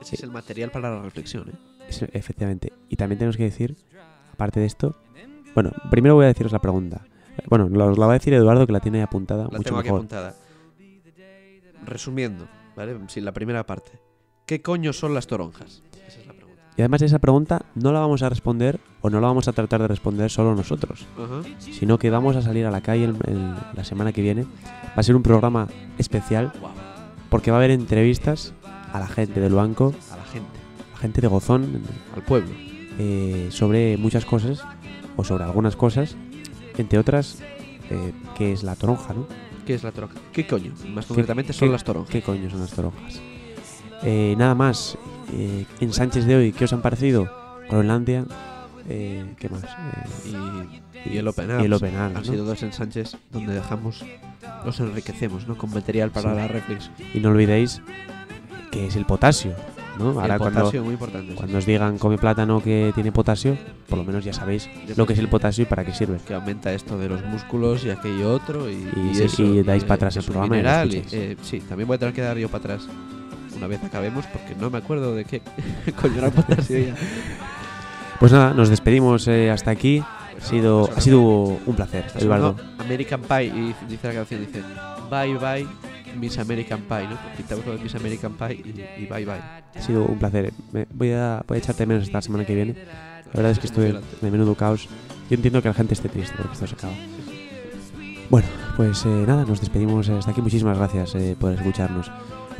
Ese 0.00 0.16
es 0.16 0.22
el 0.22 0.30
material 0.30 0.70
para 0.70 0.90
la 0.90 1.02
reflexión, 1.02 1.48
¿eh? 1.50 1.52
es- 1.88 2.02
efectivamente. 2.12 2.72
Y 2.88 2.96
también 2.96 3.18
tenemos 3.18 3.36
que 3.36 3.44
decir, 3.44 3.76
aparte 4.32 4.60
de 4.60 4.66
esto, 4.66 4.96
bueno, 5.54 5.70
primero 5.90 6.14
voy 6.14 6.24
a 6.24 6.28
deciros 6.28 6.52
la 6.52 6.60
pregunta. 6.60 7.02
Bueno, 7.48 7.68
la- 7.68 7.86
os 7.86 7.98
la 7.98 8.06
va 8.06 8.12
a 8.12 8.18
decir 8.18 8.34
Eduardo, 8.34 8.66
que 8.66 8.72
la 8.72 8.80
tiene 8.80 9.02
apuntada 9.02 9.44
La 9.44 9.50
mucho 9.50 9.62
tengo 9.62 9.78
aquí 9.78 9.86
mejor. 9.88 10.00
apuntada. 10.00 10.34
Resumiendo, 11.84 12.48
¿vale? 12.76 12.96
Sí, 13.08 13.20
la 13.20 13.32
primera 13.32 13.64
parte. 13.64 13.92
¿Qué 14.46 14.60
coño 14.60 14.92
son 14.92 15.14
las 15.14 15.26
toronjas? 15.26 15.82
Esa 16.06 16.20
es 16.20 16.26
la 16.26 16.32
pregunta. 16.32 16.62
Y 16.78 16.82
además 16.82 17.02
esa 17.02 17.18
pregunta 17.18 17.62
no 17.74 17.92
la 17.92 17.98
vamos 17.98 18.22
a 18.22 18.28
responder 18.28 18.78
o 19.00 19.10
no 19.10 19.20
la 19.20 19.26
vamos 19.26 19.48
a 19.48 19.52
tratar 19.52 19.82
de 19.82 19.88
responder 19.88 20.30
solo 20.30 20.54
nosotros, 20.54 21.06
Ajá. 21.18 21.42
sino 21.58 21.98
que 21.98 22.08
vamos 22.08 22.36
a 22.36 22.42
salir 22.42 22.66
a 22.66 22.70
la 22.70 22.80
calle 22.82 23.04
el- 23.04 23.16
el- 23.26 23.54
la 23.74 23.82
semana 23.82 24.12
que 24.12 24.22
viene. 24.22 24.44
Va 24.44 25.00
a 25.00 25.02
ser 25.02 25.16
un 25.16 25.22
programa 25.24 25.66
especial 25.98 26.52
porque 27.30 27.50
va 27.50 27.56
a 27.56 27.60
haber 27.60 27.72
entrevistas 27.72 28.54
a 28.92 29.00
la 29.00 29.08
gente 29.08 29.40
del 29.40 29.54
banco, 29.54 29.92
A 30.12 30.16
la 30.16 30.24
gente, 30.24 30.48
a 30.88 30.92
la 30.92 30.98
gente 30.98 31.20
de 31.20 31.26
Gozón, 31.26 31.82
al 32.14 32.22
pueblo. 32.22 32.50
eh, 33.00 33.48
sobre 33.50 33.96
muchas 33.96 34.24
cosas 34.24 34.62
o 35.16 35.24
sobre 35.24 35.42
algunas 35.44 35.74
cosas, 35.76 36.16
entre 36.78 36.98
otras, 37.00 37.40
eh, 37.90 38.12
que 38.36 38.52
es 38.52 38.62
la 38.62 38.76
toronja, 38.76 39.14
¿no? 39.14 39.26
¿Qué 39.66 39.74
es 39.74 39.82
la 39.82 39.90
toronja? 39.92 40.14
¿Qué 40.32 40.46
coño? 40.46 40.72
Más 40.94 41.06
concretamente 41.06 41.52
son 41.52 41.68
qué- 41.68 41.72
las 41.72 41.82
toronjas. 41.84 42.10
¿Qué 42.10 42.22
coño 42.22 42.48
son 42.50 42.60
las 42.60 42.70
toronjas? 42.72 43.20
Eh, 44.02 44.34
nada 44.38 44.54
más, 44.54 44.96
eh, 45.32 45.64
en 45.80 45.92
Sánchez 45.92 46.24
de 46.26 46.36
hoy, 46.36 46.52
¿qué 46.52 46.64
os 46.64 46.72
han 46.72 46.82
parecido? 46.82 47.28
Groenlandia, 47.68 48.24
eh, 48.88 49.34
¿qué 49.38 49.48
más? 49.48 49.64
Eh, 49.64 50.78
Y, 51.06 51.14
y 51.14 51.18
el 51.18 51.28
Open 51.28 51.48
y 51.48 51.52
Arms. 51.52 51.64
el 51.64 51.72
Open 51.72 51.96
Arms, 51.96 52.16
Han 52.16 52.22
¿no? 52.24 52.30
sido 52.32 52.44
dos 52.44 52.62
ensanches 52.62 53.16
donde 53.32 53.54
dejamos, 53.54 54.04
los 54.64 54.80
enriquecemos, 54.80 55.46
¿no? 55.48 55.56
Con 55.56 55.70
material 55.72 56.10
para 56.10 56.30
Sí. 56.30 56.36
la 56.36 56.48
reflexión. 56.48 56.94
Y 57.14 57.20
no 57.20 57.30
olvidéis 57.30 57.82
que 58.70 58.86
es 58.86 58.96
el 58.96 59.04
potasio, 59.04 59.52
¿no? 59.98 60.10
Ahora 60.20 60.34
el 60.34 60.38
cuando, 60.40 60.60
potasio, 60.60 60.84
muy 60.84 60.92
importante. 60.94 61.30
sí. 61.32 61.36
cuando 61.36 61.58
os 61.58 61.66
digan 61.66 61.98
come 61.98 62.18
plátano 62.18 62.62
que 62.62 62.92
tiene 62.94 63.12
potasio, 63.12 63.56
por 63.88 63.98
lo 63.98 64.04
menos 64.04 64.24
ya 64.24 64.32
sabéis 64.32 64.68
lo 64.96 65.06
que 65.06 65.12
es 65.14 65.18
el 65.18 65.28
potasio 65.28 65.62
y 65.62 65.66
para 65.66 65.84
qué 65.84 65.92
sirve. 65.92 66.18
que 66.26 66.34
aumenta 66.34 66.72
esto 66.72 66.96
de 66.98 67.08
los 67.08 67.24
músculos 67.24 67.84
y 67.84 67.90
aquello 67.90 68.32
otro 68.32 68.70
y, 68.70 68.74
Y 68.74 69.10
y 69.10 69.14
sí, 69.14 69.22
eso, 69.24 69.42
y 69.42 69.62
dais 69.62 69.82
para 69.84 69.94
atrás 69.96 70.16
el 70.16 70.24
programa 70.24 70.46
y 70.46 70.50
mineral 70.58 70.94
y, 70.94 71.04
eh, 71.12 71.36
sí 71.42 71.60
también 71.60 71.86
voy 71.88 71.96
a 71.96 71.98
tener 71.98 72.14
que 72.14 72.20
dar 72.22 72.36
yo 72.38 72.48
para 72.48 72.74
atrás 72.74 72.88
una 73.58 73.66
vez 73.66 73.82
acabemos 73.84 74.24
porque 74.26 74.54
no 74.54 74.70
me 74.70 74.78
acuerdo 74.78 75.14
de 75.14 75.24
qué 75.26 75.42
coño 76.00 76.24
el 76.24 76.32
potasio 76.32 76.78
ya 76.78 76.94
Pues 78.18 78.32
nada, 78.32 78.54
nos 78.54 78.68
despedimos 78.70 79.28
eh, 79.28 79.50
hasta 79.50 79.70
aquí. 79.70 79.98
Ha 80.00 80.40
sido, 80.40 80.86
Pues 80.86 80.98
ha 80.98 81.00
sido 81.02 81.20
un 81.20 81.74
placer, 81.76 82.06
Eduardo. 82.16 82.56
American 82.78 83.20
Pie 83.22 83.46
y 83.46 83.74
dice 83.88 84.08
la 84.08 84.14
canción 84.14 84.40
dice 84.46 84.62
bye 85.10 85.34
bye 85.36 85.66
Miss 86.18 86.38
American 86.38 86.80
Pie 86.82 87.08
no 87.08 87.16
quitamos 87.36 87.66
lo 87.66 87.76
de 87.76 87.82
Miss 87.82 87.94
American 87.96 88.32
Pie 88.34 88.52
y, 88.54 89.02
y 89.02 89.06
bye 89.06 89.24
bye 89.24 89.40
Ha 89.76 89.80
sido 89.82 90.04
un 90.04 90.18
placer. 90.18 90.52
Me- 90.72 90.86
voy, 90.94 91.12
a, 91.12 91.42
voy 91.46 91.56
a 91.56 91.58
echarte 91.58 91.84
menos 91.86 92.04
esta 92.04 92.22
semana 92.22 92.44
que 92.46 92.54
viene. 92.54 92.74
La 93.32 93.32
verdad 93.34 93.50
es 93.52 93.58
que 93.58 93.66
estoy 93.66 93.92
de 94.22 94.30
menudo 94.30 94.54
caos. 94.54 94.88
Yo 95.28 95.34
entiendo 95.36 95.60
que 95.60 95.68
la 95.68 95.74
gente 95.74 95.92
esté 95.94 96.08
triste 96.08 96.34
porque 96.38 96.54
esto 96.54 96.66
se 96.66 96.74
acaba. 96.74 96.94
Bueno, 98.30 98.48
pues 98.76 99.04
eh, 99.04 99.24
nada, 99.26 99.44
nos 99.44 99.60
despedimos 99.60 100.08
hasta 100.08 100.30
aquí. 100.30 100.40
Muchísimas 100.40 100.78
gracias 100.78 101.14
eh, 101.14 101.36
por 101.38 101.52
escucharnos. 101.52 102.10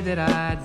that 0.00 0.18
I 0.18 0.59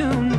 to 0.00 0.29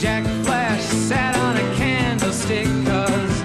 Jack 0.00 0.24
Flash 0.46 0.80
sat 0.80 1.36
on 1.36 1.58
a 1.58 1.76
candlestick, 1.76 2.66
cause 2.86 3.42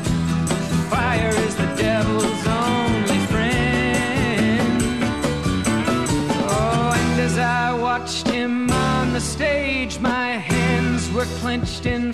fire 0.89 1.27
is 1.27 1.53
the 1.57 1.65
devil's 1.75 2.47
only 2.47 3.19
friend. 3.27 4.81
Oh, 6.47 6.93
and 6.95 7.19
as 7.19 7.37
I 7.37 7.73
watched 7.73 8.29
him 8.29 8.69
on 8.71 9.11
the 9.11 9.19
stage, 9.19 9.99
my 9.99 10.37
hands 10.37 11.11
were 11.11 11.27
clenched 11.41 11.85
in 11.85 12.13